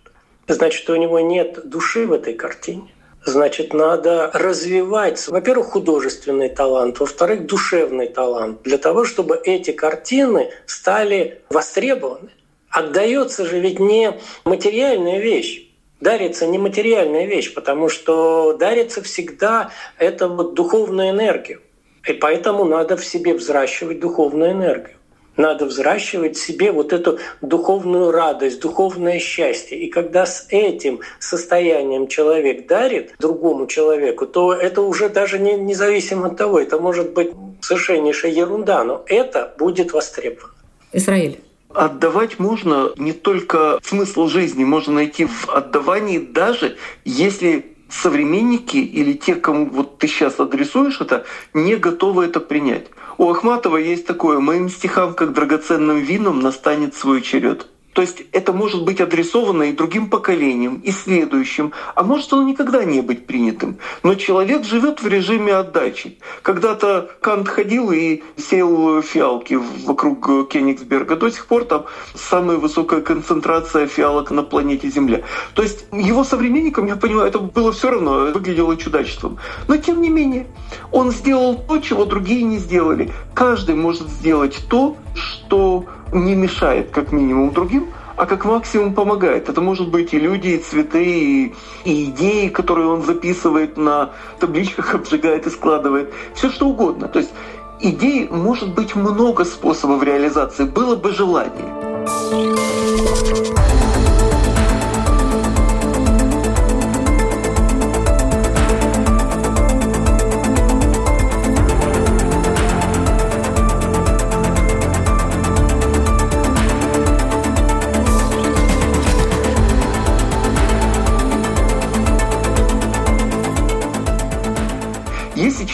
Значит, 0.47 0.89
у 0.89 0.95
него 0.95 1.19
нет 1.19 1.67
души 1.67 2.07
в 2.07 2.13
этой 2.13 2.33
картине. 2.33 2.93
Значит, 3.25 3.73
надо 3.73 4.29
развивать, 4.33 5.27
во-первых, 5.27 5.67
художественный 5.67 6.49
талант, 6.49 6.99
во-вторых, 6.99 7.47
душевный 7.47 8.07
талант, 8.07 8.61
для 8.63 8.77
того, 8.77 9.03
чтобы 9.03 9.39
эти 9.43 9.71
картины 9.71 10.51
стали 10.67 11.41
востребованы. 11.49 12.29
Отдается 12.69 13.45
же 13.45 13.59
ведь 13.59 13.79
не 13.79 14.13
материальная 14.43 15.19
вещь 15.19 15.65
дарится 15.99 16.45
нематериальная 16.45 17.25
вещь, 17.25 17.53
потому 17.53 17.89
что 17.89 18.53
дарится 18.53 19.01
всегда 19.01 19.71
это 19.97 20.27
вот 20.27 20.53
духовная 20.53 21.11
энергия. 21.11 21.59
И 22.07 22.13
поэтому 22.13 22.65
надо 22.65 22.95
в 22.97 23.03
себе 23.03 23.33
взращивать 23.33 23.99
духовную 23.99 24.51
энергию. 24.51 24.97
Надо 25.37 25.65
взращивать 25.65 26.37
в 26.37 26.45
себе 26.45 26.71
вот 26.71 26.93
эту 26.93 27.19
духовную 27.41 28.11
радость, 28.11 28.61
духовное 28.61 29.19
счастье. 29.19 29.77
И 29.77 29.89
когда 29.89 30.25
с 30.25 30.47
этим 30.49 31.01
состоянием 31.19 32.07
человек 32.07 32.67
дарит 32.67 33.15
другому 33.19 33.67
человеку, 33.67 34.25
то 34.27 34.53
это 34.53 34.81
уже 34.81 35.09
даже 35.09 35.39
не, 35.39 35.53
независимо 35.53 36.27
от 36.27 36.37
того, 36.37 36.59
это 36.59 36.79
может 36.79 37.13
быть 37.13 37.31
совершеннейшая 37.61 38.31
ерунда, 38.31 38.83
но 38.83 39.03
это 39.07 39.53
будет 39.57 39.91
востребовано. 39.93 40.53
Израиль. 40.93 41.39
Отдавать 41.73 42.39
можно 42.39 42.91
не 42.95 43.11
только 43.11 43.79
смысл 43.83 44.27
жизни, 44.27 44.63
можно 44.63 44.93
найти 44.93 45.25
в 45.25 45.49
отдавании 45.49 46.19
даже 46.19 46.77
если 47.03 47.74
современники 48.01 48.77
или 48.77 49.13
те, 49.13 49.35
кому 49.35 49.65
вот 49.67 49.97
ты 49.97 50.07
сейчас 50.07 50.39
адресуешь 50.39 51.01
это, 51.01 51.25
не 51.53 51.75
готовы 51.75 52.25
это 52.25 52.39
принять. 52.39 52.87
У 53.17 53.29
Ахматова 53.29 53.77
есть 53.77 54.05
такое 54.05 54.39
«Моим 54.39 54.69
стихам, 54.69 55.13
как 55.13 55.33
драгоценным 55.33 55.97
вином, 55.99 56.39
настанет 56.39 56.95
свой 56.95 57.21
черед». 57.21 57.67
То 57.95 58.01
есть 58.01 58.23
это 58.33 58.51
может 58.51 58.83
быть 58.83 58.99
адресовано 58.99 59.63
и 59.63 59.71
другим 59.71 60.09
поколениям, 60.09 60.81
и 60.83 60.91
следующим, 60.91 61.71
а 61.95 62.03
может 62.03 62.33
оно 62.33 62.43
никогда 62.43 62.83
не 62.83 62.99
быть 62.99 63.25
принятым. 63.25 63.77
Но 64.03 64.15
человек 64.15 64.65
живет 64.65 65.01
в 65.01 65.07
режиме 65.07 65.55
отдачи. 65.55 66.19
Когда-то 66.41 67.09
Кант 67.21 67.47
ходил 67.47 67.91
и 67.93 68.21
сел 68.35 69.01
фиалки 69.01 69.57
вокруг 69.85 70.49
Кенигсберга. 70.49 71.15
До 71.15 71.31
сих 71.31 71.45
пор 71.45 71.63
там 71.63 71.85
самая 72.13 72.57
высокая 72.57 72.99
концентрация 72.99 73.87
фиалок 73.87 74.29
на 74.29 74.43
планете 74.43 74.89
Земля. 74.89 75.23
То 75.53 75.63
есть 75.63 75.85
его 75.93 76.25
современникам, 76.25 76.87
я 76.87 76.97
понимаю, 76.97 77.29
это 77.29 77.39
было 77.39 77.71
все 77.71 77.91
равно, 77.91 78.31
выглядело 78.33 78.75
чудачеством. 78.75 79.37
Но 79.69 79.77
тем 79.77 80.01
не 80.01 80.09
менее, 80.09 80.47
он 80.91 81.11
сделал 81.11 81.63
то, 81.65 81.79
чего 81.79 82.03
другие 82.03 82.43
не 82.43 82.57
сделали. 82.57 83.13
Каждый 83.33 83.75
может 83.75 84.09
сделать 84.09 84.65
то, 84.69 84.97
что 85.15 85.85
не 86.11 86.35
мешает 86.35 86.91
как 86.91 87.11
минимум 87.11 87.51
другим, 87.51 87.87
а 88.15 88.25
как 88.25 88.45
максимум 88.45 88.93
помогает. 88.93 89.49
Это 89.49 89.61
может 89.61 89.89
быть 89.89 90.13
и 90.13 90.19
люди, 90.19 90.49
и 90.49 90.57
цветы, 90.57 91.03
и, 91.05 91.55
и 91.83 92.05
идеи, 92.05 92.47
которые 92.47 92.87
он 92.87 93.03
записывает 93.03 93.77
на 93.77 94.11
табличках, 94.39 94.95
обжигает 94.95 95.47
и 95.47 95.49
складывает. 95.49 96.13
Все 96.33 96.49
что 96.49 96.67
угодно. 96.67 97.07
То 97.07 97.19
есть 97.19 97.33
идей 97.81 98.27
может 98.29 98.73
быть 98.73 98.95
много 98.95 99.45
способов 99.45 100.03
реализации, 100.03 100.63
было 100.65 100.95
бы 100.95 101.11
желание. 101.11 101.73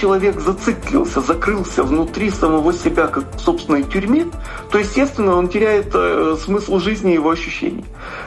Человек 0.01 0.39
зациклился, 0.39 1.21
закрылся 1.21 1.83
внутри 1.83 2.31
самого 2.31 2.73
себя, 2.73 3.05
как 3.05 3.35
в 3.35 3.39
собственной 3.39 3.83
тюрьме, 3.83 4.25
то, 4.71 4.79
естественно, 4.79 5.35
он 5.35 5.47
теряет 5.47 5.91
э, 5.93 6.35
смысл 6.43 6.79
жизни 6.79 7.11
и 7.11 7.15
его 7.15 7.29
ощущений. 7.29 7.85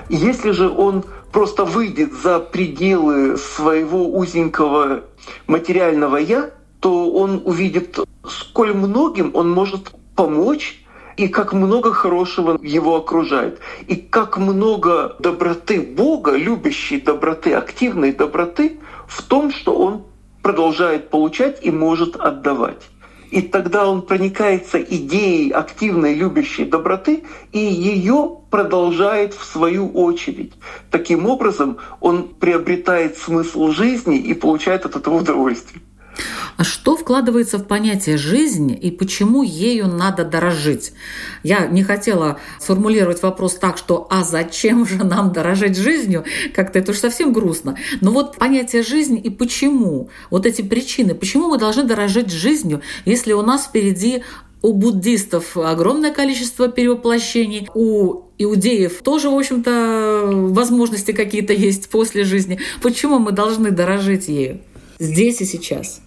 Если 0.08 0.52
же 0.52 0.68
он 0.68 1.04
просто 1.32 1.64
выйдет 1.64 2.12
за 2.12 2.38
пределы 2.38 3.36
своего 3.36 4.08
узенького 4.08 5.02
материального 5.48 6.16
«я», 6.16 6.50
то 6.78 7.10
он 7.10 7.42
увидит, 7.44 7.98
сколь 8.28 8.72
многим 8.72 9.32
он 9.34 9.50
может 9.50 9.90
помочь 10.14 10.80
и 11.16 11.26
как 11.26 11.52
много 11.52 11.92
хорошего 11.92 12.56
его 12.62 12.94
окружает, 12.96 13.58
и 13.88 13.96
как 13.96 14.38
много 14.38 15.16
доброты 15.18 15.80
Бога, 15.80 16.36
любящей 16.36 17.00
доброты, 17.00 17.52
активной 17.54 18.12
доброты 18.12 18.78
в 19.08 19.22
том, 19.22 19.50
что 19.50 19.74
он 19.74 20.04
продолжает 20.44 21.08
получать 21.08 21.58
и 21.62 21.70
может 21.70 22.16
отдавать. 22.16 22.82
И 23.30 23.40
тогда 23.40 23.88
он 23.88 24.02
проникается 24.02 24.78
идеей 24.78 25.50
активной 25.50 26.14
любящей 26.14 26.66
доброты 26.66 27.24
и 27.50 27.58
ее 27.58 28.38
продолжает 28.50 29.32
в 29.34 29.42
свою 29.42 29.88
очередь. 29.88 30.52
Таким 30.90 31.26
образом, 31.26 31.78
он 32.00 32.28
приобретает 32.28 33.16
смысл 33.16 33.70
жизни 33.70 34.18
и 34.18 34.34
получает 34.34 34.84
от 34.84 34.96
этого 34.96 35.16
удовольствие. 35.16 35.82
А 36.56 36.64
что 36.64 36.96
вкладывается 36.96 37.58
в 37.58 37.64
понятие 37.64 38.16
«жизнь» 38.16 38.76
и 38.80 38.90
почему 38.90 39.42
ею 39.42 39.88
надо 39.88 40.24
дорожить? 40.24 40.92
Я 41.42 41.66
не 41.66 41.82
хотела 41.82 42.38
сформулировать 42.60 43.22
вопрос 43.22 43.54
так, 43.54 43.76
что 43.76 44.06
«а 44.10 44.22
зачем 44.22 44.86
же 44.86 45.02
нам 45.02 45.32
дорожить 45.32 45.76
жизнью?» 45.76 46.24
Как-то 46.54 46.78
это 46.78 46.92
уж 46.92 46.98
совсем 46.98 47.32
грустно. 47.32 47.76
Но 48.00 48.12
вот 48.12 48.36
понятие 48.36 48.82
«жизнь» 48.82 49.20
и 49.22 49.30
почему? 49.30 50.10
Вот 50.30 50.46
эти 50.46 50.62
причины. 50.62 51.14
Почему 51.14 51.48
мы 51.48 51.58
должны 51.58 51.82
дорожить 51.82 52.30
жизнью, 52.30 52.82
если 53.04 53.32
у 53.32 53.42
нас 53.42 53.64
впереди 53.64 54.22
у 54.62 54.72
буддистов 54.72 55.58
огромное 55.58 56.10
количество 56.10 56.68
перевоплощений, 56.68 57.68
у 57.74 58.22
иудеев 58.38 59.02
тоже, 59.02 59.28
в 59.28 59.36
общем-то, 59.36 60.30
возможности 60.32 61.12
какие-то 61.12 61.52
есть 61.52 61.90
после 61.90 62.24
жизни. 62.24 62.58
Почему 62.80 63.18
мы 63.18 63.32
должны 63.32 63.72
дорожить 63.72 64.28
ею 64.28 64.60
здесь 64.98 65.42
и 65.42 65.44
сейчас? 65.44 66.00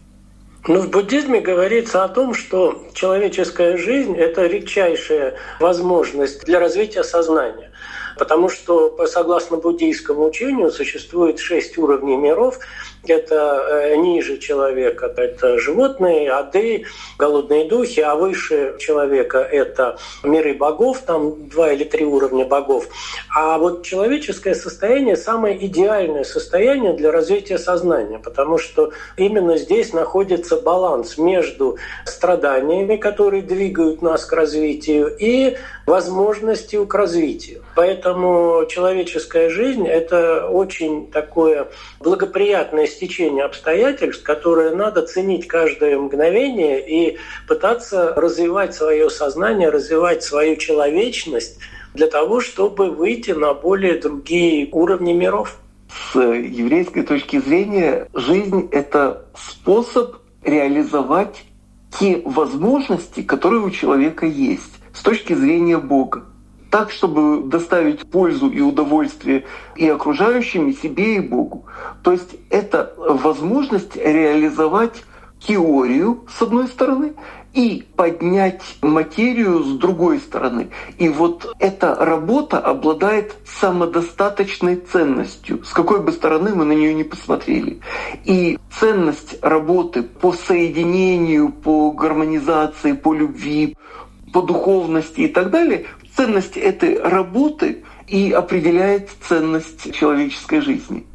Ну, 0.67 0.82
в 0.82 0.89
буддизме 0.89 1.39
говорится 1.39 2.03
о 2.03 2.10
том, 2.10 2.34
что 2.34 2.89
человеческая 2.93 3.77
жизнь– 3.77 4.15
это 4.17 4.47
редчайшая 4.47 5.36
возможность 5.62 6.43
для 6.43 6.60
развития 6.60 7.03
сознания. 7.03 7.71
Потому 8.17 8.49
что, 8.49 9.06
согласно 9.08 9.58
буддийскому 9.58 10.25
учению, 10.25 10.71
существует 10.71 11.39
шесть 11.39 11.77
уровней 11.77 12.17
миров, 12.17 12.60
это 13.06 13.63
э, 13.69 13.95
ниже 13.95 14.38
человека, 14.38 15.13
это 15.15 15.58
животные, 15.60 16.32
ады, 16.32 16.86
голодные 17.17 17.65
духи, 17.65 18.01
а 18.01 18.15
выше 18.15 18.75
человека 18.80 19.39
это 19.39 19.97
миры 20.23 20.53
богов, 20.53 21.01
там 21.06 21.47
два 21.47 21.71
или 21.71 21.84
три 21.84 22.06
уровня 22.06 22.45
богов. 22.45 22.88
А 23.34 23.58
вот 23.58 23.84
человеческое 23.84 24.56
состояние 24.56 25.15
самое 25.15 25.65
идеальное 25.65 26.23
состояние 26.23 26.93
для 26.93 27.12
развития 27.12 27.58
сознания, 27.58 28.19
потому 28.19 28.58
что 28.58 28.91
именно 29.15 29.58
здесь 29.58 29.93
находится 29.93 30.60
баланс 30.60 31.17
между 31.17 31.77
страданиями, 32.06 32.97
которые 32.97 33.41
двигают 33.41 34.01
нас 34.01 34.25
к 34.25 34.34
развитию, 34.34 35.15
и 35.17 35.58
возможностью 35.86 36.86
к 36.86 36.93
развитию. 36.93 37.63
Поэтому 37.78 38.66
человеческая 38.68 39.52
жизнь– 39.52 39.88
это 39.88 40.48
очень 40.48 41.12
такое 41.12 41.68
благоприятное 42.00 42.88
стечение 42.88 43.44
обстоятельств, 43.44 44.24
которое 44.24 44.74
надо 44.74 45.04
ценить 45.04 45.46
каждое 45.46 45.96
мгновение 46.00 46.82
и 46.82 47.20
пытаться 47.48 48.16
развивать 48.16 48.74
свое 48.74 49.12
сознание, 49.12 49.70
развивать 49.70 50.24
свою 50.24 50.56
человечность 50.56 51.60
для 51.94 52.08
того, 52.08 52.42
чтобы 52.42 52.90
выйти 52.90 53.30
на 53.30 53.54
более 53.54 54.00
другие 54.00 54.68
уровни 54.72 55.13
миров. 55.13 55.60
С 56.12 56.20
еврейской 56.20 57.04
точки 57.04 57.40
зрения 57.40 58.08
жизнь— 58.16 58.70
это 58.72 59.28
способ 59.38 60.16
реализовать 60.44 61.44
те 62.00 62.24
возможности, 62.26 63.22
которые 63.22 63.62
у 63.62 63.70
человека 63.70 64.26
есть 64.26 64.74
с 64.96 65.04
точки 65.04 65.34
зрения 65.34 65.78
Бога 65.78 66.24
так, 66.69 66.91
чтобы 66.91 67.43
доставить 67.43 68.10
пользу 68.10 68.49
и 68.49 68.62
удовольствие 68.62 69.45
и 69.75 69.88
окружающим, 69.88 70.69
и 70.69 70.73
себе, 70.73 71.15
и 71.15 71.19
Богу. 71.19 71.65
То 72.03 72.12
есть 72.12 72.36
это 72.49 72.93
возможность 72.97 73.95
реализовать 73.95 75.03
теорию, 75.39 76.25
с 76.27 76.41
одной 76.41 76.67
стороны, 76.67 77.13
и 77.53 77.88
поднять 77.95 78.62
материю 78.82 79.63
с 79.63 79.77
другой 79.77 80.19
стороны. 80.19 80.69
И 80.99 81.10
вот 81.10 81.56
эта 81.60 81.95
работа 81.95 82.60
обладает 82.60 83.36
самодостаточной 83.45 84.75
ценностью, 84.75 85.63
с 85.63 85.71
какой 85.71 86.01
бы 86.01 86.12
стороны 86.12 86.53
мы 86.53 86.65
на 86.65 86.73
нее 86.73 86.93
не 86.93 87.03
посмотрели. 87.03 87.80
И 88.25 88.60
ценность 88.80 89.39
работы 89.41 90.03
по 90.03 90.34
соединению, 90.34 91.51
по 91.51 91.91
гармонизации, 91.91 92.91
по 92.91 93.13
любви, 93.13 93.75
по 94.38 94.43
духовности 94.43 95.21
и 95.21 95.28
так 95.28 95.50
далее 95.50 95.86
ценность 96.15 96.58
этой 96.58 97.02
работы 97.02 97.84
и 98.08 98.32
определяет 98.32 99.10
ценность 99.28 99.95
человеческой 99.95 100.62
жизни. 100.62 101.08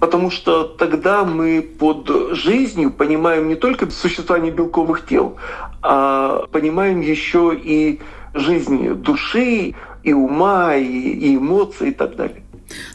Потому 0.00 0.30
что 0.30 0.64
тогда 0.64 1.24
мы 1.26 1.60
под 1.60 2.08
жизнью 2.34 2.90
понимаем 2.90 3.48
не 3.48 3.54
только 3.54 3.90
существование 3.90 4.50
белковых 4.50 5.06
тел, 5.06 5.36
а 5.82 6.46
понимаем 6.52 7.02
еще 7.02 7.54
и 7.54 8.00
жизнь 8.32 8.94
души, 8.94 9.74
и 10.02 10.12
ума, 10.14 10.74
и, 10.74 10.86
и 10.86 11.36
эмоций 11.36 11.90
и 11.90 11.92
так 11.92 12.16
далее. 12.16 12.43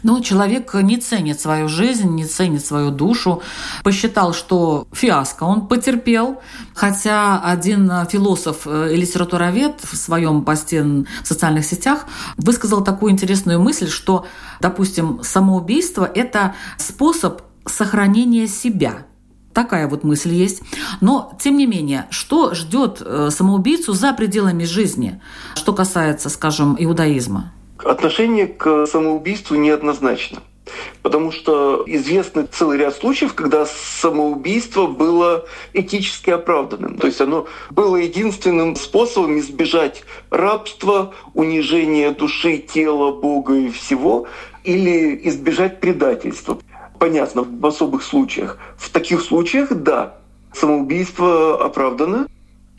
Но 0.04 0.20
человек 0.22 0.74
не 0.76 0.98
ценит 0.98 1.40
свою 1.40 1.68
жизнь, 1.68 2.10
не 2.10 2.26
ценит 2.26 2.66
свою 2.66 2.92
душу. 2.92 3.42
Посчитал, 3.84 4.34
что 4.34 4.88
фиаско 4.92 5.44
он 5.44 5.68
потерпел. 5.68 6.42
Хотя 6.74 7.40
один 7.40 7.92
философ 8.08 8.68
и 8.68 8.96
литературовед 8.96 9.82
в 9.84 9.96
своем 9.96 10.44
посте 10.44 10.84
в 10.84 11.06
социальных 11.24 11.66
сетях 11.66 12.06
высказал 12.38 12.84
такую 12.84 13.12
интересную 13.12 13.62
мысль, 13.62 13.90
что, 13.90 14.26
допустим, 14.60 15.22
самоубийство– 15.24 16.10
это 16.16 16.56
способ 16.78 17.42
сохранения 17.66 18.48
себя– 18.48 19.00
Такая 19.54 19.88
вот 19.88 20.04
мысль 20.04 20.32
есть. 20.32 20.62
Но, 21.02 21.34
тем 21.40 21.58
не 21.58 21.66
менее, 21.66 22.06
что 22.12 22.54
ждет 22.54 23.02
э, 23.04 23.30
самоубийцу 23.32 23.94
за 23.94 24.14
пределами 24.14 24.64
жизни, 24.64 25.22
что 25.56 25.74
касается, 25.74 26.30
скажем, 26.30 26.76
иудаизма? 26.78 27.52
Отношение 27.84 28.48
к 28.48 28.86
самоубийству 28.86 29.56
неоднозначно. 29.56 30.42
Потому 31.02 31.32
что 31.32 31.84
известны 31.88 32.46
целый 32.46 32.78
ряд 32.78 32.96
случаев, 32.96 33.34
когда 33.34 33.66
самоубийство 33.66 34.86
было 34.86 35.46
этически 35.74 36.30
оправданным. 36.30 36.98
То 36.98 37.08
есть 37.08 37.20
оно 37.22 37.48
было 37.72 37.96
единственным 37.96 38.76
способом 38.76 39.40
избежать 39.40 40.04
рабства, 40.30 41.14
унижения 41.34 42.12
души, 42.12 42.58
тела, 42.58 43.12
Бога 43.12 43.56
и 43.56 43.70
всего, 43.70 44.28
или 44.64 45.20
избежать 45.28 45.80
предательства 45.80 46.60
понятно, 47.00 47.44
в 47.44 47.66
особых 47.66 48.04
случаях. 48.04 48.60
В 48.78 48.90
таких 48.92 49.22
случаях, 49.22 49.74
да, 49.74 50.18
самоубийство 50.54 51.64
оправдано. 51.64 52.28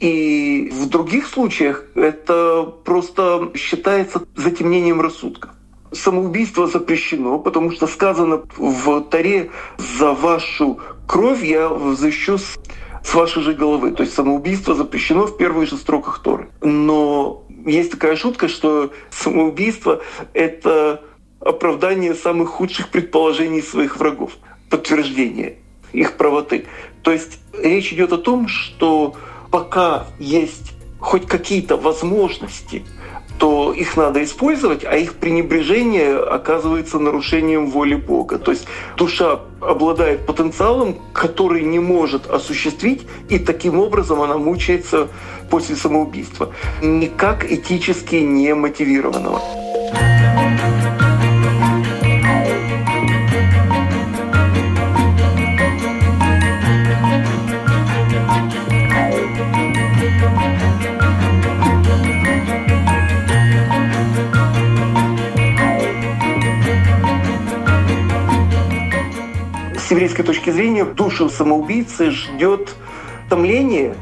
И 0.01 0.71
в 0.73 0.89
других 0.89 1.27
случаях 1.27 1.85
это 1.95 2.75
просто 2.85 3.51
считается 3.55 4.23
затемнением 4.35 5.01
рассудка. 5.01 5.51
Самоубийство 5.93 6.67
запрещено, 6.67 7.39
потому 7.39 7.71
что 7.71 7.87
сказано 7.87 8.43
в 8.57 9.03
Таре 9.03 9.51
«за 9.99 10.13
вашу 10.13 10.81
кровь 11.07 11.45
я 11.45 11.69
взыщу 11.69 12.39
с 12.39 13.15
вашей 13.15 13.43
же 13.43 13.53
головы». 13.53 13.91
То 13.91 14.03
есть 14.03 14.15
самоубийство 14.15 14.75
запрещено 14.75 15.27
в 15.27 15.37
первых 15.37 15.69
же 15.69 15.77
строках 15.77 16.21
Торы. 16.21 16.49
Но 16.63 17.45
есть 17.67 17.91
такая 17.91 18.17
шутка, 18.17 18.49
что 18.49 18.93
самоубийство— 19.11 20.01
это 20.33 21.03
оправдание 21.41 22.15
самых 22.15 22.49
худших 22.49 22.89
предположений 22.89 23.63
своих 23.63 23.99
врагов, 23.99 24.33
подтверждение 24.71 25.59
их 25.93 26.17
правоты. 26.17 26.67
То 27.03 27.11
есть 27.11 27.41
речь 27.53 27.93
идет 27.93 28.13
о 28.13 28.19
том, 28.19 28.49
что 28.49 29.17
пока 29.51 30.07
есть 30.19 30.73
хоть 30.99 31.27
какие-то 31.27 31.77
возможности, 31.77 32.85
то 33.39 33.73
их 33.73 33.97
надо 33.97 34.23
использовать, 34.23 34.85
а 34.85 34.97
их 34.97 35.15
пренебрежение 35.15 36.19
оказывается 36.19 36.99
нарушением 36.99 37.71
воли 37.71 37.95
Бога. 37.95 38.39
То 38.39 38.51
есть 38.51 38.67
душа 38.99 39.41
обладает 39.63 40.27
потенциалом, 40.27 40.99
который 41.15 41.63
не 41.63 41.79
может 41.79 42.27
осуществить, 42.27 43.07
и 43.31 43.39
таким 43.39 43.81
образом 43.81 44.21
она 44.21 44.37
мучается 44.37 45.09
после 45.49 45.75
самоубийства. 45.75 46.53
Никак 46.83 47.51
этически 47.51 48.17
не 48.17 48.55
мотивированного. 48.55 49.41
С 69.91 69.93
еврейской 69.93 70.23
точки 70.23 70.51
зрения 70.51 70.85
душу 70.85 71.29
самоубийцы 71.29 72.13
ждет 72.13 72.77
томление 73.29 73.97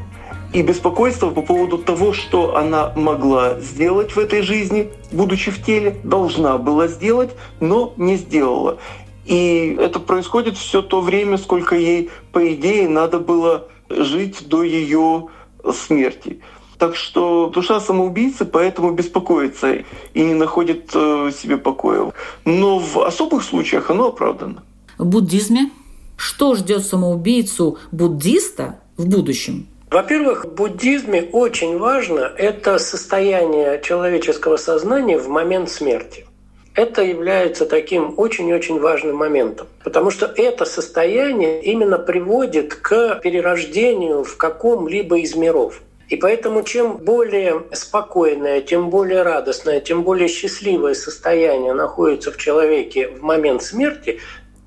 и 0.52 0.60
беспокойство 0.60 1.30
по 1.30 1.40
поводу 1.40 1.78
того, 1.78 2.12
что 2.12 2.56
она 2.58 2.92
могла 2.94 3.58
сделать 3.60 4.14
в 4.14 4.18
этой 4.18 4.42
жизни, 4.42 4.90
будучи 5.12 5.50
в 5.50 5.64
теле, 5.64 5.98
должна 6.04 6.58
была 6.58 6.88
сделать, 6.88 7.30
но 7.60 7.94
не 7.96 8.16
сделала. 8.16 8.76
И 9.24 9.78
это 9.80 9.98
происходит 9.98 10.58
все 10.58 10.82
то 10.82 11.00
время, 11.00 11.38
сколько 11.38 11.74
ей, 11.74 12.10
по 12.32 12.52
идее, 12.52 12.86
надо 12.86 13.18
было 13.18 13.68
жить 13.88 14.46
до 14.46 14.64
ее 14.64 15.28
смерти. 15.72 16.42
Так 16.76 16.96
что 16.96 17.46
душа 17.46 17.80
самоубийцы 17.80 18.44
поэтому 18.44 18.90
беспокоится 18.90 19.72
и 20.12 20.20
не 20.20 20.34
находит 20.34 20.90
э, 20.92 21.30
себе 21.34 21.56
покоя. 21.56 22.12
Но 22.44 22.78
в 22.78 22.98
особых 22.98 23.42
случаях 23.42 23.88
оно 23.88 24.08
оправдано. 24.08 24.64
Буддизме 25.04 25.70
что 26.18 26.56
ждет 26.56 26.84
самоубийцу 26.84 27.78
буддиста 27.92 28.80
в 28.96 29.06
будущем? 29.06 29.68
Во-первых, 29.90 30.44
в 30.44 30.52
буддизме 30.52 31.22
очень 31.32 31.78
важно 31.78 32.32
это 32.36 32.78
состояние 32.78 33.80
человеческого 33.82 34.56
сознания 34.56 35.16
в 35.16 35.28
момент 35.28 35.70
смерти. 35.70 36.26
Это 36.74 37.02
является 37.02 37.66
таким 37.66 38.14
очень-очень 38.16 38.80
важным 38.80 39.16
моментом, 39.16 39.68
потому 39.84 40.10
что 40.10 40.26
это 40.26 40.64
состояние 40.64 41.62
именно 41.62 41.98
приводит 41.98 42.74
к 42.74 43.20
перерождению 43.22 44.24
в 44.24 44.36
каком-либо 44.36 45.18
из 45.18 45.34
миров. 45.34 45.80
И 46.08 46.16
поэтому 46.16 46.62
чем 46.62 46.96
более 46.96 47.64
спокойное, 47.72 48.62
тем 48.62 48.88
более 48.88 49.22
радостное, 49.22 49.80
тем 49.80 50.04
более 50.04 50.28
счастливое 50.28 50.94
состояние 50.94 51.74
находится 51.74 52.32
в 52.32 52.38
человеке 52.38 53.08
в 53.08 53.22
момент 53.22 53.62
смерти, 53.62 54.20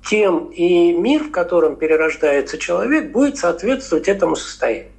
тем 0.08 0.46
и 0.46 0.92
мир, 0.92 1.24
в 1.24 1.30
котором 1.30 1.76
перерождается 1.76 2.58
человек, 2.58 3.12
будет 3.12 3.36
соответствовать 3.36 4.08
этому 4.08 4.36
состоянию. 4.36 4.92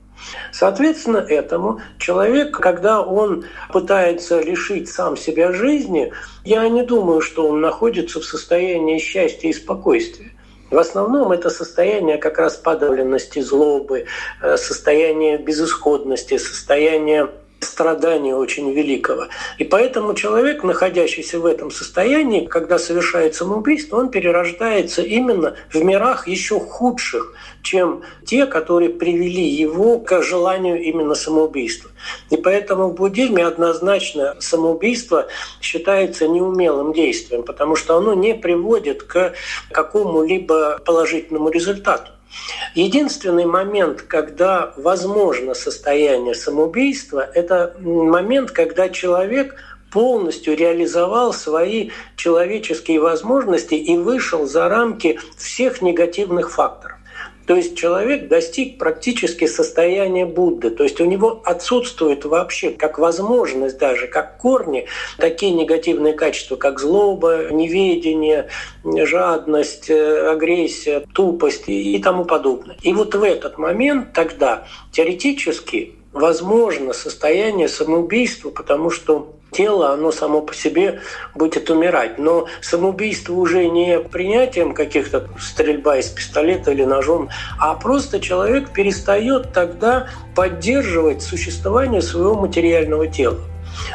Соответственно, 0.51 1.17
этому 1.17 1.81
человек, 1.97 2.57
когда 2.57 3.01
он 3.01 3.45
пытается 3.71 4.39
лишить 4.41 4.89
сам 4.89 5.17
себя 5.17 5.51
жизни, 5.51 6.13
я 6.45 6.67
не 6.69 6.83
думаю, 6.83 7.21
что 7.21 7.47
он 7.47 7.59
находится 7.59 8.19
в 8.19 8.25
состоянии 8.25 8.99
счастья 8.99 9.49
и 9.49 9.53
спокойствия. 9.53 10.31
В 10.71 10.77
основном 10.77 11.31
это 11.31 11.49
состояние 11.49 12.17
как 12.17 12.39
раз 12.39 12.55
подавленности, 12.55 13.39
злобы, 13.39 14.05
э, 14.41 14.57
состояние 14.57 15.37
безысходности, 15.37 16.37
состояние 16.37 17.29
страдания 17.63 18.35
очень 18.35 18.71
великого. 18.71 19.27
И 19.57 19.63
поэтому 19.63 20.13
человек, 20.13 20.63
находящийся 20.63 21.39
в 21.39 21.45
этом 21.45 21.71
состоянии, 21.71 22.45
когда 22.45 22.77
совершает 22.77 23.35
самоубийство, 23.35 23.97
он 23.97 24.09
перерождается 24.09 25.01
именно 25.01 25.55
в 25.71 25.83
мирах 25.83 26.27
еще 26.27 26.59
худших, 26.59 27.33
чем 27.61 28.03
те, 28.25 28.45
которые 28.45 28.89
привели 28.89 29.43
его 29.43 29.99
к 29.99 30.21
желанию 30.21 30.81
именно 30.81 31.15
самоубийства. 31.15 31.91
И 32.29 32.37
поэтому 32.37 32.89
в 32.89 32.95
буддизме 32.95 33.45
однозначно 33.45 34.35
самоубийство 34.39 35.27
считается 35.61 36.27
неумелым 36.27 36.93
действием, 36.93 37.43
потому 37.43 37.75
что 37.75 37.97
оно 37.97 38.13
не 38.13 38.35
приводит 38.35 39.03
к 39.03 39.33
какому-либо 39.71 40.79
положительному 40.85 41.49
результату. 41.49 42.12
Единственный 42.75 43.45
момент, 43.45 44.01
когда 44.01 44.73
возможно 44.77 45.53
состояние 45.53 46.33
самоубийства, 46.33 47.19
это 47.33 47.75
момент, 47.79 48.51
когда 48.51 48.89
человек 48.89 49.55
полностью 49.91 50.57
реализовал 50.57 51.33
свои 51.33 51.91
человеческие 52.15 52.99
возможности 52.99 53.75
и 53.75 53.95
вышел 53.95 54.47
за 54.47 54.67
рамки 54.67 55.19
всех 55.37 55.83
негативных 55.83 56.51
факторов. 56.51 56.97
То 57.45 57.55
есть 57.55 57.77
человек 57.77 58.27
достиг 58.27 58.77
практически 58.77 59.45
состояния 59.45 60.25
Будды. 60.25 60.69
То 60.69 60.83
есть 60.83 61.01
у 61.01 61.05
него 61.05 61.41
отсутствует 61.43 62.25
вообще 62.25 62.71
как 62.71 62.99
возможность 62.99 63.77
даже, 63.77 64.07
как 64.07 64.37
корни, 64.37 64.85
такие 65.17 65.51
негативные 65.51 66.13
качества, 66.13 66.55
как 66.55 66.79
злоба, 66.79 67.49
неведение, 67.51 68.47
жадность, 68.83 69.89
э, 69.89 70.31
агрессия, 70.31 71.03
тупость 71.13 71.67
и 71.67 71.99
тому 71.99 72.25
подобное. 72.25 72.77
И 72.81 72.93
вот 72.93 73.15
в 73.15 73.23
этот 73.23 73.57
момент 73.57 74.13
тогда 74.13 74.65
теоретически 74.91 75.95
возможно 76.13 76.93
состояние 76.93 77.67
самоубийства, 77.67 78.49
потому 78.49 78.89
что 78.89 79.33
тело, 79.51 79.91
оно 79.91 80.11
само 80.11 80.41
по 80.41 80.53
себе 80.53 81.01
будет 81.35 81.69
умирать. 81.69 82.17
Но 82.17 82.47
самоубийство 82.61 83.33
уже 83.33 83.67
не 83.69 83.99
принятием 83.99 84.73
каких-то 84.73 85.29
стрельба 85.39 85.97
из 85.97 86.07
пистолета 86.07 86.71
или 86.71 86.83
ножом, 86.83 87.29
а 87.59 87.75
просто 87.75 88.19
человек 88.19 88.71
перестает 88.71 89.53
тогда 89.53 90.07
поддерживать 90.35 91.21
существование 91.21 92.01
своего 92.01 92.35
материального 92.35 93.07
тела. 93.07 93.39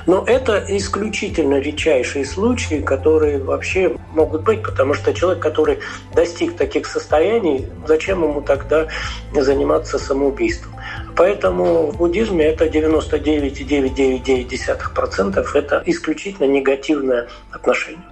Но 0.07 0.25
это 0.27 0.65
исключительно 0.69 1.61
редчайшие 1.61 2.25
случаи, 2.25 2.81
которые 2.81 3.39
вообще 3.43 3.95
могут 4.13 4.43
быть, 4.43 4.63
потому 4.63 4.95
что 4.95 5.13
человек, 5.15 5.43
который 5.43 5.81
достиг 6.15 6.57
таких 6.57 6.87
состояний, 6.87 7.67
зачем 7.87 8.23
ему 8.23 8.41
тогда 8.41 8.87
заниматься 9.33 9.99
самоубийством? 9.99 10.73
Поэтому 11.17 11.91
в 11.91 11.97
буддизме 11.97 12.45
это 12.47 12.67
99,999% 12.67 15.47
это 15.55 15.83
исключительно 15.87 16.47
негативное 16.47 17.27
отношение. 17.51 18.05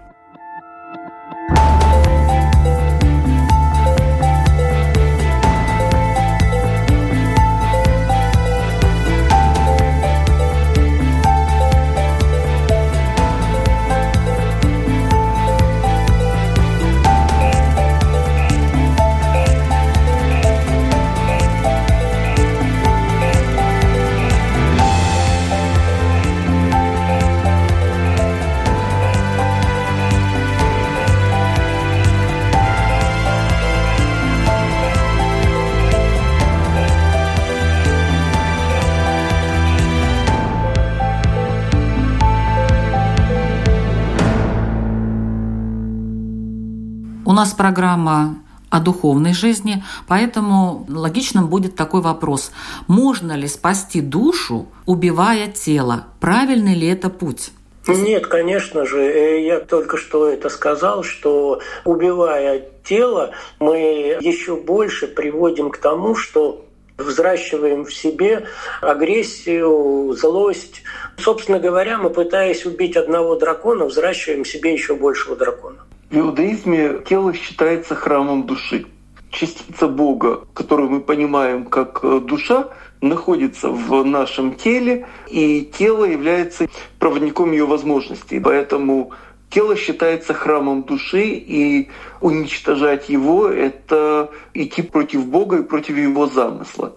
Нас 47.46 47.54
программа 47.54 48.40
о 48.70 48.80
духовной 48.80 49.32
жизни, 49.32 49.84
поэтому 50.08 50.84
логичным 50.88 51.46
будет 51.46 51.76
такой 51.76 52.00
вопрос. 52.00 52.50
Можно 52.88 53.36
ли 53.36 53.46
спасти 53.46 54.00
душу, 54.00 54.66
убивая 54.84 55.46
тело? 55.46 56.06
Правильный 56.18 56.74
ли 56.74 56.88
это 56.88 57.08
путь? 57.08 57.52
Нет, 57.86 58.26
конечно 58.26 58.84
же. 58.84 59.00
Э, 59.00 59.46
я 59.46 59.60
только 59.60 59.96
что 59.96 60.28
это 60.28 60.48
сказал, 60.48 61.04
что 61.04 61.60
убивая 61.84 62.64
тело, 62.82 63.30
мы 63.60 64.18
еще 64.20 64.56
больше 64.56 65.06
приводим 65.06 65.70
к 65.70 65.76
тому, 65.76 66.16
что 66.16 66.64
взращиваем 66.98 67.84
в 67.84 67.94
себе 67.94 68.48
агрессию, 68.80 70.16
злость. 70.18 70.82
Собственно 71.16 71.60
говоря, 71.60 71.98
мы, 71.98 72.10
пытаясь 72.10 72.66
убить 72.66 72.96
одного 72.96 73.36
дракона, 73.36 73.84
взращиваем 73.84 74.42
в 74.42 74.48
себе 74.48 74.72
еще 74.72 74.96
большего 74.96 75.36
дракона. 75.36 75.85
В 76.10 76.16
иудаизме 76.16 77.00
тело 77.04 77.34
считается 77.34 77.96
храмом 77.96 78.46
души. 78.46 78.86
Частица 79.30 79.88
Бога, 79.88 80.46
которую 80.54 80.88
мы 80.88 81.00
понимаем 81.00 81.64
как 81.64 81.98
э, 82.04 82.20
душа, 82.20 82.68
находится 83.00 83.70
в 83.70 84.04
нашем 84.04 84.54
теле, 84.54 85.08
и 85.28 85.62
тело 85.76 86.04
является 86.04 86.68
проводником 87.00 87.50
ее 87.50 87.66
возможностей. 87.66 88.38
Поэтому 88.38 89.10
тело 89.50 89.74
считается 89.74 90.32
храмом 90.32 90.84
души, 90.84 91.24
и 91.24 91.88
уничтожать 92.20 93.08
его— 93.08 93.48
это 93.48 94.30
идти 94.54 94.82
против 94.82 95.26
Бога 95.26 95.58
и 95.58 95.62
против 95.64 95.96
его 95.96 96.28
замысла. 96.28 96.94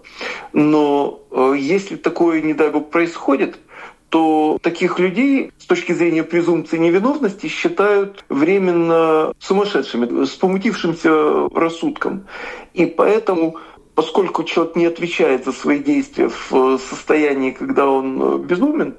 Но 0.52 1.20
э, 1.32 1.54
если 1.58 1.96
такое, 1.96 2.42
не 2.42 2.54
дай 2.54 2.70
Бог, 2.70 2.90
происходит— 2.90 3.58
то 4.10 4.58
таких 4.60 4.98
людей 4.98 5.52
с 5.58 5.64
точки 5.64 5.92
зрения 5.92 6.24
презумпции 6.24 6.76
невиновности 6.76 7.46
считают 7.46 8.24
временно 8.28 9.32
сумасшедшими, 9.38 10.24
с 10.24 10.30
помутившимся 10.30 11.48
рассудком. 11.54 12.26
И 12.74 12.86
поэтому 12.86 13.56
поскольку 13.94 14.44
человек 14.44 14.76
не 14.76 14.86
отвечает 14.86 15.44
за 15.44 15.52
свои 15.52 15.78
действия 15.78 16.28
в 16.28 16.78
состоянии, 16.78 17.52
когда 17.52 17.86
он 17.86 18.42
безумен, 18.42 18.96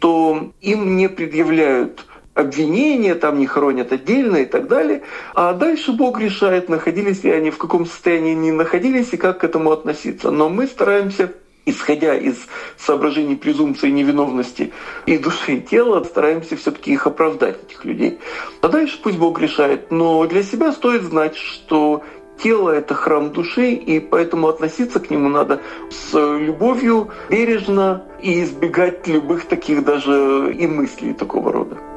то 0.00 0.50
им 0.60 0.96
не 0.96 1.08
предъявляют 1.08 2.06
обвинения, 2.34 3.14
там 3.14 3.38
не 3.38 3.46
хоронят 3.46 3.92
отдельно 3.92 4.38
и 4.38 4.44
так 4.44 4.66
далее. 4.68 5.02
А 5.34 5.52
дальше 5.52 5.92
Бог 5.92 6.20
решает, 6.20 6.68
находились 6.68 7.22
ли 7.22 7.30
они, 7.30 7.50
в 7.50 7.58
каком 7.58 7.86
состоянии 7.86 8.32
они 8.32 8.50
находились 8.50 9.12
и 9.12 9.16
как 9.16 9.40
к 9.40 9.44
этому 9.44 9.72
относиться. 9.72 10.30
Но 10.30 10.48
мы 10.48 10.66
стараемся 10.66 11.32
исходя 11.66 12.14
из 12.14 12.36
соображений 12.76 13.36
презумпции 13.36 13.90
невиновности 13.90 14.72
и 15.06 15.18
души 15.18 15.56
и 15.56 15.60
тела, 15.60 16.04
стараемся 16.04 16.56
все-таки 16.56 16.92
их 16.92 17.06
оправдать, 17.06 17.56
этих 17.62 17.84
людей. 17.84 18.18
А 18.60 18.68
дальше 18.68 18.98
пусть 19.02 19.18
Бог 19.18 19.40
решает. 19.40 19.90
Но 19.90 20.26
для 20.26 20.42
себя 20.42 20.72
стоит 20.72 21.02
знать, 21.02 21.36
что 21.36 22.02
тело— 22.42 22.70
это 22.70 22.94
храм 22.94 23.30
души, 23.30 23.72
и 23.72 24.00
поэтому 24.00 24.48
относиться 24.48 25.00
к 25.00 25.10
нему 25.10 25.28
надо 25.28 25.60
с 25.90 26.12
любовью, 26.12 27.10
бережно 27.30 28.04
и 28.20 28.42
избегать 28.42 29.06
любых 29.06 29.46
таких 29.46 29.84
даже 29.84 30.52
и 30.52 30.66
мыслей 30.66 31.14
такого 31.14 31.52
рода. 31.52 31.93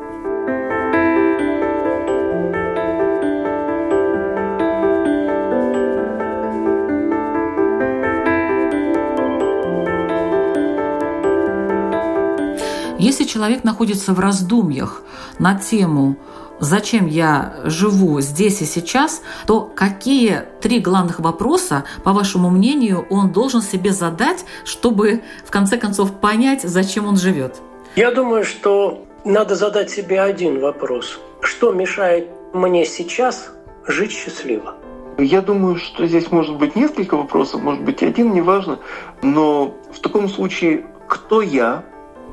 Если 12.99 13.25
человек 13.25 13.63
находится 13.63 14.13
в 14.13 14.19
раздумьях 14.19 15.03
на 15.39 15.55
тему 15.55 16.17
зачем 16.59 17.05
я 17.05 17.55
живу 17.65 18.19
здесь 18.21 18.61
и 18.61 18.65
сейчас, 18.65 19.21
то 19.45 19.61
какие 19.61 20.43
три 20.61 20.79
главных 20.79 21.19
вопроса, 21.19 21.83
по 22.03 22.13
вашему 22.13 22.49
мнению, 22.49 23.05
он 23.09 23.31
должен 23.31 23.61
себе 23.61 23.91
задать, 23.91 24.45
чтобы 24.63 25.21
в 25.45 25.51
конце 25.51 25.77
концов 25.77 26.19
понять, 26.19 26.63
зачем 26.63 27.05
он 27.05 27.17
живет? 27.17 27.61
Я 27.95 28.11
думаю, 28.11 28.43
что 28.43 29.05
надо 29.25 29.55
задать 29.55 29.89
себе 29.89 30.21
один 30.21 30.59
вопрос. 30.59 31.19
Что 31.41 31.71
мешает 31.71 32.29
мне 32.53 32.85
сейчас 32.85 33.51
жить 33.85 34.11
счастливо? 34.11 34.75
Я 35.17 35.41
думаю, 35.41 35.77
что 35.77 36.05
здесь 36.05 36.31
может 36.31 36.57
быть 36.57 36.75
несколько 36.75 37.17
вопросов, 37.17 37.61
может 37.61 37.83
быть 37.83 38.03
один, 38.03 38.33
неважно. 38.33 38.79
Но 39.23 39.75
в 39.91 39.99
таком 39.99 40.29
случае, 40.29 40.85
кто 41.07 41.41
я, 41.41 41.83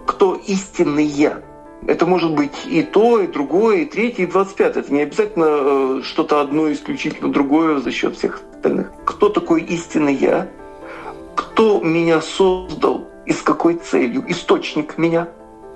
кто 0.06 0.34
истинный 0.34 1.04
я. 1.04 1.42
Это 1.86 2.06
может 2.06 2.34
быть 2.34 2.66
и 2.66 2.82
то, 2.82 3.20
и 3.20 3.26
другое, 3.26 3.78
и 3.78 3.84
третье, 3.84 4.22
и 4.22 4.26
двадцать 4.26 4.56
пятое. 4.56 4.82
Это 4.82 4.92
не 4.92 5.02
обязательно 5.02 5.46
э, 5.48 6.00
что-то 6.02 6.40
одно 6.40 6.72
исключительно 6.72 7.30
другое 7.30 7.78
за 7.78 7.90
счет 7.90 8.16
всех 8.16 8.40
остальных. 8.54 8.90
Кто 9.04 9.28
такой 9.28 9.62
истинный 9.62 10.14
я? 10.14 10.48
Кто 11.36 11.80
меня 11.80 12.22
создал 12.22 13.08
и 13.26 13.32
с 13.32 13.42
какой 13.42 13.74
целью? 13.74 14.24
Источник 14.28 14.96
меня. 14.96 15.28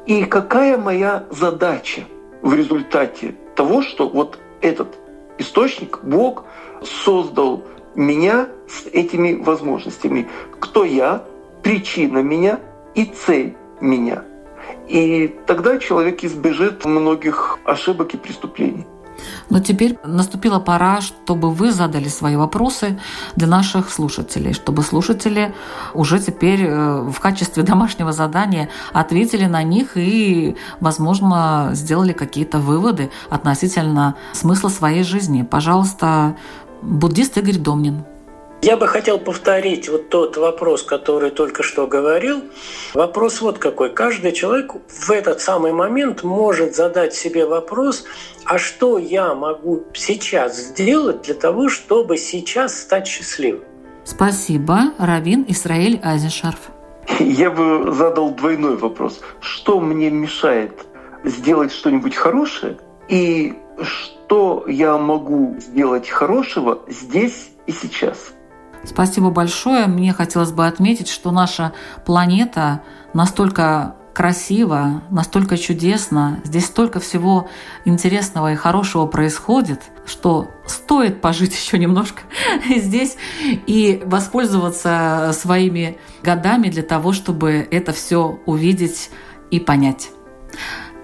И 0.06 0.24
какая 0.24 0.78
моя 0.78 1.24
задача 1.30 2.02
в 2.40 2.54
результате 2.54 3.34
того, 3.54 3.82
что 3.82 4.08
вот 4.08 4.38
этот 4.62 4.98
источник, 5.36 6.00
Бог, 6.02 6.44
создал 6.82 7.64
меня 7.94 8.48
с 8.66 8.86
этими 8.86 9.34
возможностями. 9.34 10.28
Кто 10.58 10.84
я, 10.84 11.24
причина 11.62 12.18
меня 12.18 12.60
и 12.94 13.04
цель 13.04 13.56
меня. 13.80 14.24
И 14.88 15.34
тогда 15.46 15.78
человек 15.78 16.24
избежит 16.24 16.84
многих 16.84 17.58
ошибок 17.64 18.14
и 18.14 18.16
преступлений. 18.16 18.86
Но 19.50 19.60
теперь 19.60 19.98
наступила 20.04 20.60
пора, 20.60 21.00
чтобы 21.00 21.50
вы 21.50 21.72
задали 21.72 22.08
свои 22.08 22.36
вопросы 22.36 22.98
для 23.36 23.48
наших 23.48 23.90
слушателей, 23.90 24.52
чтобы 24.52 24.82
слушатели 24.82 25.54
уже 25.94 26.18
теперь 26.18 26.64
э, 26.64 27.00
в 27.02 27.18
качестве 27.20 27.62
домашнего 27.64 28.12
задания 28.12 28.68
ответили 28.92 29.46
на 29.46 29.62
них 29.62 29.96
и, 29.96 30.56
возможно, 30.80 31.70
сделали 31.72 32.12
какие-то 32.12 32.58
выводы 32.58 33.10
относительно 33.30 34.16
смысла 34.32 34.68
своей 34.68 35.02
жизни. 35.02 35.42
Пожалуйста, 35.42 36.36
буддист 36.82 37.36
Игорь 37.38 37.58
Домнин. 37.58 38.04
Я 38.60 38.76
бы 38.76 38.88
хотел 38.88 39.20
повторить 39.20 39.88
вот 39.88 40.08
тот 40.08 40.36
вопрос, 40.36 40.82
который 40.82 41.30
только 41.30 41.62
что 41.62 41.86
говорил. 41.86 42.42
Вопрос 42.92 43.40
вот 43.40 43.58
какой. 43.58 43.94
Каждый 43.94 44.32
человек 44.32 44.72
в 44.88 45.10
этот 45.12 45.40
самый 45.40 45.72
момент 45.72 46.24
может 46.24 46.74
задать 46.74 47.14
себе 47.14 47.46
вопрос, 47.46 48.04
а 48.44 48.58
что 48.58 48.98
я 48.98 49.34
могу 49.34 49.84
сейчас 49.94 50.56
сделать 50.56 51.22
для 51.22 51.34
того, 51.34 51.68
чтобы 51.68 52.18
сейчас 52.18 52.80
стать 52.80 53.06
счастливым? 53.06 53.62
Спасибо, 54.04 54.92
Равин 54.98 55.44
Исраиль 55.46 56.00
Азишарф. 56.02 56.70
Я 57.20 57.50
бы 57.52 57.92
задал 57.92 58.30
двойной 58.30 58.76
вопрос. 58.76 59.20
Что 59.40 59.78
мне 59.78 60.10
мешает 60.10 60.72
сделать 61.22 61.70
что-нибудь 61.72 62.16
хорошее? 62.16 62.76
И 63.08 63.54
что 63.82 64.64
я 64.66 64.98
могу 64.98 65.56
сделать 65.60 66.08
хорошего 66.08 66.80
здесь 66.88 67.50
и 67.66 67.72
сейчас? 67.72 68.32
Спасибо 68.84 69.30
большое. 69.30 69.86
Мне 69.86 70.12
хотелось 70.12 70.52
бы 70.52 70.66
отметить, 70.66 71.08
что 71.08 71.30
наша 71.30 71.72
планета 72.04 72.82
настолько 73.12 73.96
красиво, 74.18 75.04
настолько 75.10 75.56
чудесно, 75.56 76.40
здесь 76.42 76.66
столько 76.66 76.98
всего 76.98 77.48
интересного 77.84 78.52
и 78.52 78.56
хорошего 78.56 79.06
происходит, 79.06 79.80
что 80.06 80.48
стоит 80.66 81.20
пожить 81.20 81.54
еще 81.64 81.78
немножко 81.78 82.22
здесь 82.76 83.16
и 83.44 84.02
воспользоваться 84.04 85.30
своими 85.34 85.98
годами 86.24 86.68
для 86.68 86.82
того, 86.82 87.12
чтобы 87.12 87.68
это 87.70 87.92
все 87.92 88.40
увидеть 88.44 89.10
и 89.52 89.60
понять. 89.60 90.10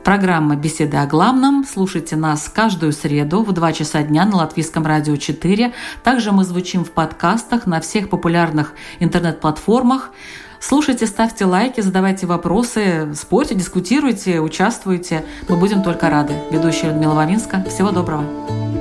Программа 0.05 0.55
«Беседы 0.55 0.99
о 0.99 1.07
главном». 1.07 1.65
Слушайте 1.65 2.15
нас 2.15 2.51
каждую 2.55 2.93
среду 2.93 3.43
в 3.43 3.53
2 3.53 3.73
часа 3.73 4.03
дня 4.03 4.27
на 4.27 4.37
Латвийском 4.37 4.85
радио 4.85 5.17
4. 5.17 5.73
Также 6.03 6.31
мы 6.31 6.45
звучим 6.45 6.85
в 6.85 6.91
подкастах 6.91 7.67
на 7.67 7.81
всех 7.81 8.11
популярных 8.11 8.75
интернет-платформах. 9.01 10.11
Слушайте, 10.61 11.07
ставьте 11.07 11.47
лайки, 11.47 11.81
задавайте 11.81 12.27
вопросы, 12.27 13.15
спорьте, 13.15 13.55
дискутируйте, 13.55 14.41
участвуйте. 14.41 15.25
Мы 15.49 15.57
будем 15.57 15.83
только 15.83 16.11
рады. 16.11 16.35
Ведущая 16.51 16.89
Людмила 16.89 17.15
Вавинска. 17.15 17.65
Всего 17.71 17.91
доброго. 17.91 18.74